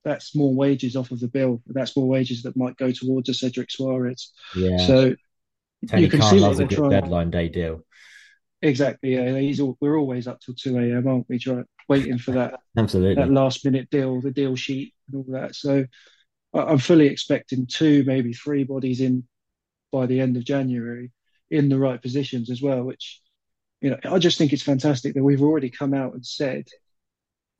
that's 0.03 0.35
more 0.35 0.53
wages 0.53 0.95
off 0.95 1.11
of 1.11 1.19
the 1.19 1.27
bill. 1.27 1.61
That's 1.67 1.95
more 1.95 2.07
wages 2.07 2.43
that 2.43 2.57
might 2.57 2.75
go 2.77 2.91
towards 2.91 3.29
a 3.29 3.33
Cedric 3.33 3.69
Soares. 3.69 4.27
Yeah. 4.55 4.77
So 4.85 5.15
Tony 5.87 6.03
you 6.03 6.09
can 6.09 6.19
Khan 6.19 6.29
see 6.29 6.45
a 6.45 6.55
good 6.55 6.69
trying. 6.71 6.89
deadline 6.89 7.31
day 7.31 7.49
deal. 7.49 7.81
Exactly. 8.61 9.15
Yeah, 9.15 9.37
he's 9.39 9.59
all, 9.59 9.77
we're 9.81 9.97
always 9.97 10.27
up 10.27 10.39
till 10.39 10.53
two 10.53 10.77
a.m., 10.77 11.07
aren't 11.07 11.27
we? 11.29 11.39
Trying 11.39 11.65
waiting 11.89 12.17
for 12.17 12.31
that 12.31 12.59
absolutely 12.77 13.15
that 13.15 13.31
last 13.31 13.65
minute 13.65 13.89
deal, 13.89 14.21
the 14.21 14.31
deal 14.31 14.55
sheet, 14.55 14.93
and 15.07 15.17
all 15.17 15.33
that. 15.33 15.55
So 15.55 15.85
I'm 16.53 16.77
fully 16.77 17.07
expecting 17.07 17.65
two, 17.65 18.03
maybe 18.05 18.33
three 18.33 18.63
bodies 18.63 19.01
in 19.01 19.25
by 19.91 20.05
the 20.05 20.19
end 20.19 20.37
of 20.37 20.45
January 20.45 21.11
in 21.49 21.69
the 21.69 21.79
right 21.79 22.01
positions 22.01 22.49
as 22.49 22.61
well. 22.61 22.83
Which 22.83 23.21
you 23.81 23.89
know, 23.89 23.97
I 24.05 24.19
just 24.19 24.37
think 24.37 24.53
it's 24.53 24.61
fantastic 24.61 25.15
that 25.15 25.23
we've 25.23 25.41
already 25.41 25.69
come 25.69 25.93
out 25.93 26.13
and 26.13 26.25
said 26.25 26.67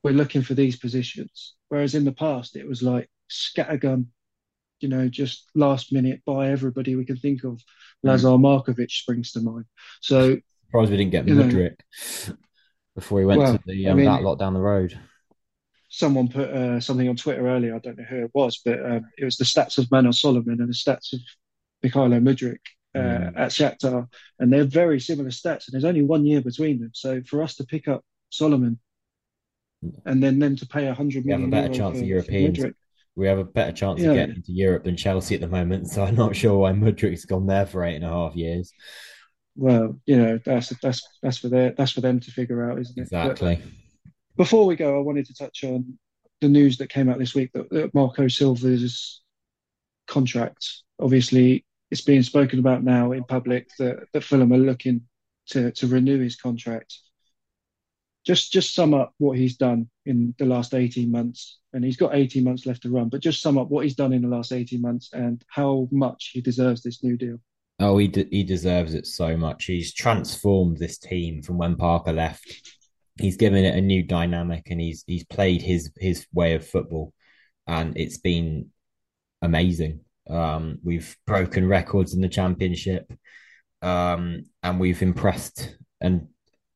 we're 0.04 0.12
looking 0.12 0.44
for 0.44 0.54
these 0.54 0.78
positions. 0.78 1.56
Whereas 1.70 1.96
in 1.96 2.06
the 2.06 2.12
past, 2.12 2.56
it 2.56 2.68
was 2.68 2.84
like 2.84 3.10
scattergun, 3.30 4.08
you 4.80 4.90
know, 4.90 5.08
just 5.08 5.50
last 5.56 5.92
minute 5.92 6.22
by 6.26 6.50
everybody 6.50 6.96
we 6.96 7.06
can 7.06 7.18
think 7.18 7.44
of. 7.44 7.54
Mm. 7.54 7.64
Lazar 8.04 8.28
Markovic 8.30 8.92
springs 8.92 9.32
to 9.32 9.42
mind. 9.42 9.66
So 10.02 10.38
surprised 10.72 10.92
we 10.92 10.98
didn't 10.98 11.12
get 11.12 11.26
Mudryk 11.26 11.76
before 12.96 13.20
he 13.20 13.26
went 13.26 13.42
well, 13.42 13.58
to 13.58 13.64
the 13.66 13.88
um, 13.88 13.92
I 13.92 13.96
mean, 13.96 14.06
that 14.06 14.24
lot 14.24 14.40
down 14.40 14.54
the 14.54 14.62
road. 14.62 14.98
Someone 15.90 16.30
put 16.30 16.50
uh, 16.50 16.80
something 16.80 17.10
on 17.10 17.18
Twitter 17.18 17.46
earlier. 17.46 17.76
I 17.76 17.80
don't 17.80 17.98
know 17.98 18.06
who 18.06 18.24
it 18.24 18.32
was, 18.34 18.62
but 18.64 18.80
um, 18.86 19.02
it 19.18 19.26
was 19.26 19.36
the 19.36 19.44
stats 19.44 19.78
of 19.78 19.92
Manor 19.92 20.14
Solomon 20.14 20.62
and 20.62 20.70
the 20.70 20.74
stats 20.74 21.12
of 21.12 21.20
Mykhailo 21.84 22.22
Mudryk 22.22 22.60
uh, 22.96 23.00
mm. 23.00 23.34
at 23.36 23.52
Shakhtar, 23.52 24.08
and 24.40 24.54
they're 24.54 24.64
very 24.64 25.02
similar 25.02 25.30
stats. 25.30 25.68
And 25.68 25.74
there's 25.74 25.84
only 25.84 26.04
one 26.04 26.26
year 26.26 26.40
between 26.40 26.80
them. 26.80 26.92
So 26.94 27.22
for 27.24 27.44
us 27.44 27.56
to 27.56 27.66
pick 27.66 27.90
up 27.90 28.06
Solomon 28.30 28.80
and 30.06 30.24
then 30.24 30.40
them 30.40 30.56
to 30.56 30.66
pay 30.66 30.88
a 30.88 30.94
hundred 30.94 31.26
million, 31.26 31.50
we 31.50 31.58
have 31.58 31.66
a 31.66 31.68
better 31.68 31.78
chance 31.78 32.00
of 32.00 32.08
Europeans. 32.08 32.60
we 33.16 33.28
have 33.28 33.40
a 33.40 33.44
better 33.44 33.74
chance 33.74 34.02
of 34.02 34.14
getting 34.14 34.42
to 34.42 34.52
Europe 34.54 34.86
than 34.86 34.96
Chelsea 34.96 35.36
at 35.36 35.42
the 35.42 35.48
moment. 35.50 35.90
So 35.90 36.06
I'm 36.06 36.16
not 36.16 36.34
sure 36.34 36.60
why 36.60 36.72
Mudryk's 36.72 37.26
gone 37.26 37.48
there 37.48 37.66
for 37.66 37.84
eight 37.84 37.96
and 37.96 38.06
a 38.06 38.10
half 38.10 38.38
years. 38.38 38.72
Well, 39.56 40.00
you 40.06 40.18
know, 40.18 40.40
that's 40.46 40.70
that's 40.82 41.02
that's 41.22 41.38
for 41.38 41.50
their 41.50 41.72
that's 41.72 41.92
for 41.92 42.02
them 42.02 42.20
to 42.20 42.32
figure 42.32 42.70
out, 42.70 42.80
isn't 42.80 42.98
it? 42.98 43.10
But 43.12 43.32
Exactly. 43.32 43.62
before 44.38 44.66
we 44.66 44.76
go, 44.76 44.98
I 44.98 45.02
wanted 45.02 45.26
to 45.28 45.34
touch 45.34 45.64
on 45.64 45.98
the 46.40 46.50
news 46.50 46.78
that 46.78 46.90
came 46.90 47.10
out 47.10 47.20
this 47.20 47.36
week 47.36 47.52
that, 47.54 47.70
that 47.70 47.94
Marco 47.94 48.28
Silva's 48.28 49.22
contract. 50.08 50.68
Obviously, 51.00 51.66
it's 51.90 52.02
being 52.02 52.24
spoken 52.24 52.60
about 52.60 52.84
now 52.84 53.12
in 53.12 53.24
public 53.24 53.70
that, 53.78 54.08
that 54.14 54.24
Fulham 54.24 54.54
are 54.54 54.58
looking 54.58 55.02
to 55.48 55.72
to 55.72 55.88
renew 55.88 56.20
his 56.20 56.36
contract. 56.36 56.98
Just 58.26 58.52
just 58.54 58.74
sum 58.74 58.94
up 58.94 59.14
what 59.18 59.38
he's 59.38 59.58
done 59.58 59.90
in 60.06 60.34
the 60.38 60.46
last 60.46 60.74
18 60.74 61.12
months, 61.12 61.60
and 61.74 61.84
he's 61.84 61.98
got 61.98 62.16
18 62.16 62.44
months 62.44 62.66
left 62.66 62.84
to 62.84 62.90
run, 62.90 63.10
but 63.10 63.22
just 63.22 63.42
sum 63.42 63.58
up 63.58 63.70
what 63.70 63.84
he's 63.84 63.96
done 63.96 64.14
in 64.14 64.22
the 64.22 64.28
last 64.28 64.52
18 64.52 64.80
months 64.82 65.10
and 65.12 65.44
how 65.50 65.88
much 65.92 66.32
he 66.34 66.42
deserves 66.42 66.84
this 66.84 67.04
new 67.04 67.18
deal. 67.18 67.40
Oh, 67.82 67.98
he 67.98 68.08
de- 68.08 68.28
he 68.30 68.44
deserves 68.44 68.94
it 68.94 69.08
so 69.08 69.36
much. 69.36 69.66
He's 69.66 69.94
transformed 69.94 70.78
this 70.78 70.98
team 70.98 71.42
from 71.42 71.58
when 71.58 71.76
Parker 71.76 72.14
left. 72.14 72.72
He's 73.20 73.38
given 73.38 73.66
it 73.66 73.76
a 73.76 73.82
new 73.82 74.04
dynamic, 74.04 74.68
and 74.70 74.80
he's 74.80 75.04
he's 75.08 75.26
played 75.26 75.62
his 75.62 75.92
his 75.98 76.28
way 76.34 76.54
of 76.56 76.68
football, 76.68 77.14
and 77.68 77.98
it's 77.98 78.18
been 78.18 78.70
amazing. 79.42 80.02
Um, 80.30 80.80
we've 80.84 81.16
broken 81.26 81.68
records 81.68 82.14
in 82.14 82.22
the 82.22 82.30
championship, 82.30 83.12
um, 83.82 84.46
and 84.64 84.80
we've 84.80 85.02
impressed 85.02 85.76
and 86.00 86.28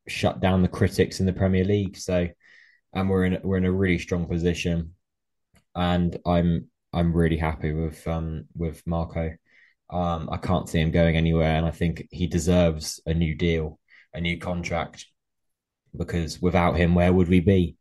shut 0.08 0.40
down 0.40 0.62
the 0.62 0.68
critics 0.68 1.20
in 1.20 1.26
the 1.26 1.34
Premier 1.34 1.64
League. 1.64 1.98
So, 1.98 2.28
and 2.94 3.10
we're 3.10 3.26
in 3.26 3.40
we're 3.44 3.58
in 3.58 3.66
a 3.66 3.72
really 3.72 4.00
strong 4.00 4.26
position, 4.28 4.96
and 5.76 6.18
I'm 6.26 6.70
I'm 6.94 7.14
really 7.14 7.38
happy 7.38 7.74
with 7.74 8.08
um 8.08 8.46
with 8.56 8.82
Marco. 8.86 9.32
Um, 9.90 10.30
I 10.32 10.38
can't 10.38 10.68
see 10.68 10.80
him 10.80 10.92
going 10.92 11.16
anywhere, 11.16 11.56
and 11.56 11.66
I 11.66 11.72
think 11.72 12.08
he 12.12 12.28
deserves 12.28 13.00
a 13.06 13.14
new 13.14 13.36
deal, 13.36 13.80
a 14.14 14.22
new 14.22 14.40
contract, 14.40 15.06
because 15.96 16.42
without 16.42 16.76
him, 16.76 16.96
where 16.96 17.14
would 17.14 17.30
we 17.30 17.40
be? 17.40 17.76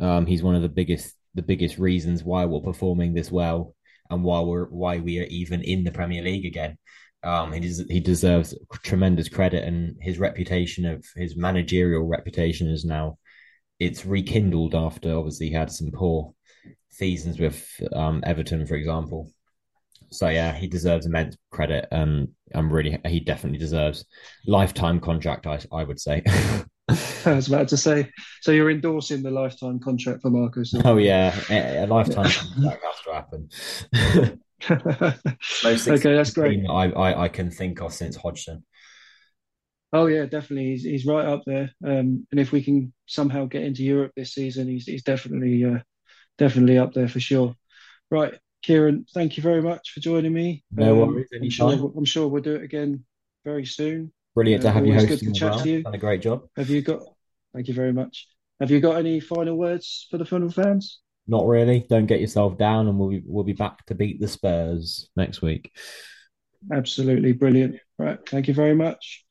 Um, 0.00 0.26
he's 0.26 0.42
one 0.42 0.54
of 0.54 0.62
the 0.62 0.68
biggest 0.68 1.14
the 1.34 1.42
biggest 1.42 1.78
reasons 1.78 2.24
why 2.24 2.44
we're 2.44 2.60
performing 2.60 3.14
this 3.14 3.30
well 3.30 3.74
and 4.08 4.24
why 4.24 4.40
we're 4.40 4.64
why 4.66 4.98
we 4.98 5.20
are 5.20 5.26
even 5.26 5.62
in 5.62 5.84
the 5.84 5.92
Premier 5.92 6.22
League 6.22 6.46
again. 6.46 6.76
Um, 7.22 7.52
he 7.52 7.60
des- 7.60 7.92
he 7.92 8.00
deserves 8.00 8.56
tremendous 8.82 9.28
credit, 9.28 9.64
and 9.64 9.96
his 10.00 10.18
reputation 10.18 10.86
of 10.86 11.04
his 11.16 11.36
managerial 11.36 12.06
reputation 12.06 12.68
is 12.68 12.84
now 12.84 13.18
it's 13.78 14.04
rekindled 14.04 14.74
after 14.74 15.16
obviously 15.16 15.48
he 15.48 15.52
had 15.54 15.70
some 15.70 15.90
poor 15.90 16.34
seasons 16.90 17.38
with 17.38 17.68
um, 17.92 18.22
Everton, 18.24 18.66
for 18.66 18.74
example. 18.74 19.30
So 20.12 20.28
yeah, 20.28 20.54
he 20.54 20.66
deserves 20.66 21.06
immense 21.06 21.36
credit. 21.50 21.86
Um, 21.92 22.28
I'm 22.54 22.72
really 22.72 22.98
he 23.06 23.20
definitely 23.20 23.58
deserves 23.58 24.04
lifetime 24.46 25.00
contract. 25.00 25.46
I 25.46 25.60
I 25.72 25.84
would 25.84 26.00
say. 26.00 26.22
I 27.24 27.34
was 27.34 27.46
about 27.46 27.68
to 27.68 27.76
say, 27.76 28.10
so 28.40 28.50
you're 28.50 28.70
endorsing 28.70 29.22
the 29.22 29.30
lifetime 29.30 29.78
contract 29.78 30.22
for 30.22 30.30
Marco 30.30 30.62
oh 30.84 30.96
yeah, 30.96 31.38
a, 31.48 31.84
a 31.84 31.86
lifetime 31.86 32.28
contract 32.28 32.84
has 32.84 33.00
to 33.04 33.12
happen. 33.12 33.48
Okay, 35.88 36.14
that's 36.14 36.32
great. 36.32 36.60
team 36.60 36.70
I, 36.70 36.90
I 36.90 37.22
I 37.24 37.28
can 37.28 37.50
think 37.50 37.80
of 37.80 37.92
since 37.92 38.16
Hodgson. 38.16 38.64
Oh 39.92 40.06
yeah, 40.06 40.26
definitely. 40.26 40.70
He's 40.70 40.84
he's 40.84 41.06
right 41.06 41.26
up 41.26 41.42
there. 41.46 41.70
Um, 41.84 42.26
and 42.30 42.40
if 42.40 42.52
we 42.52 42.62
can 42.62 42.92
somehow 43.06 43.46
get 43.46 43.62
into 43.62 43.82
Europe 43.82 44.12
this 44.16 44.34
season, 44.34 44.68
he's 44.68 44.84
he's 44.84 45.02
definitely 45.02 45.64
uh, 45.64 45.78
definitely 46.38 46.78
up 46.78 46.92
there 46.92 47.08
for 47.08 47.20
sure. 47.20 47.54
Right, 48.10 48.34
Kieron, 48.62 49.04
thank 49.12 49.36
you 49.36 49.42
very 49.42 49.62
much 49.62 49.92
for 49.92 50.00
joining 50.00 50.32
me. 50.32 50.64
No 50.70 51.02
Um, 51.02 51.14
worries, 51.14 51.28
I'm 51.32 51.50
sure. 51.50 51.92
I'm 51.96 52.04
sure 52.04 52.28
we'll 52.28 52.42
do 52.42 52.56
it 52.56 52.62
again 52.62 53.04
very 53.44 53.64
soon. 53.64 54.12
Brilliant 54.34 54.62
to 54.62 54.68
Uh, 54.68 54.72
have 54.72 54.86
you 54.86 54.92
always 54.92 55.08
good 55.08 55.18
to 55.20 55.26
hosting 55.26 55.34
chat 55.34 55.58
to 55.64 55.70
you. 55.70 55.82
Done 55.82 55.94
a 55.94 55.98
great 55.98 56.22
job. 56.22 56.46
Have 56.56 56.70
you 56.70 56.82
got? 56.82 57.02
Thank 57.54 57.68
you 57.68 57.74
very 57.74 57.92
much. 57.92 58.28
Have 58.60 58.70
you 58.70 58.80
got 58.80 58.96
any 58.96 59.18
final 59.20 59.56
words 59.56 60.06
for 60.10 60.18
the 60.18 60.24
Fulham 60.24 60.50
fans? 60.50 61.00
Not 61.26 61.46
really. 61.46 61.86
Don't 61.88 62.06
get 62.06 62.20
yourself 62.20 62.58
down, 62.58 62.86
and 62.88 62.98
we'll 62.98 63.08
be 63.10 63.22
we'll 63.24 63.44
be 63.44 63.52
back 63.54 63.86
to 63.86 63.94
beat 63.94 64.20
the 64.20 64.28
Spurs 64.28 65.08
next 65.16 65.42
week. 65.42 65.72
Absolutely 66.70 67.32
brilliant. 67.32 67.80
Right, 67.98 68.18
thank 68.28 68.48
you 68.48 68.54
very 68.54 68.74
much. 68.74 69.24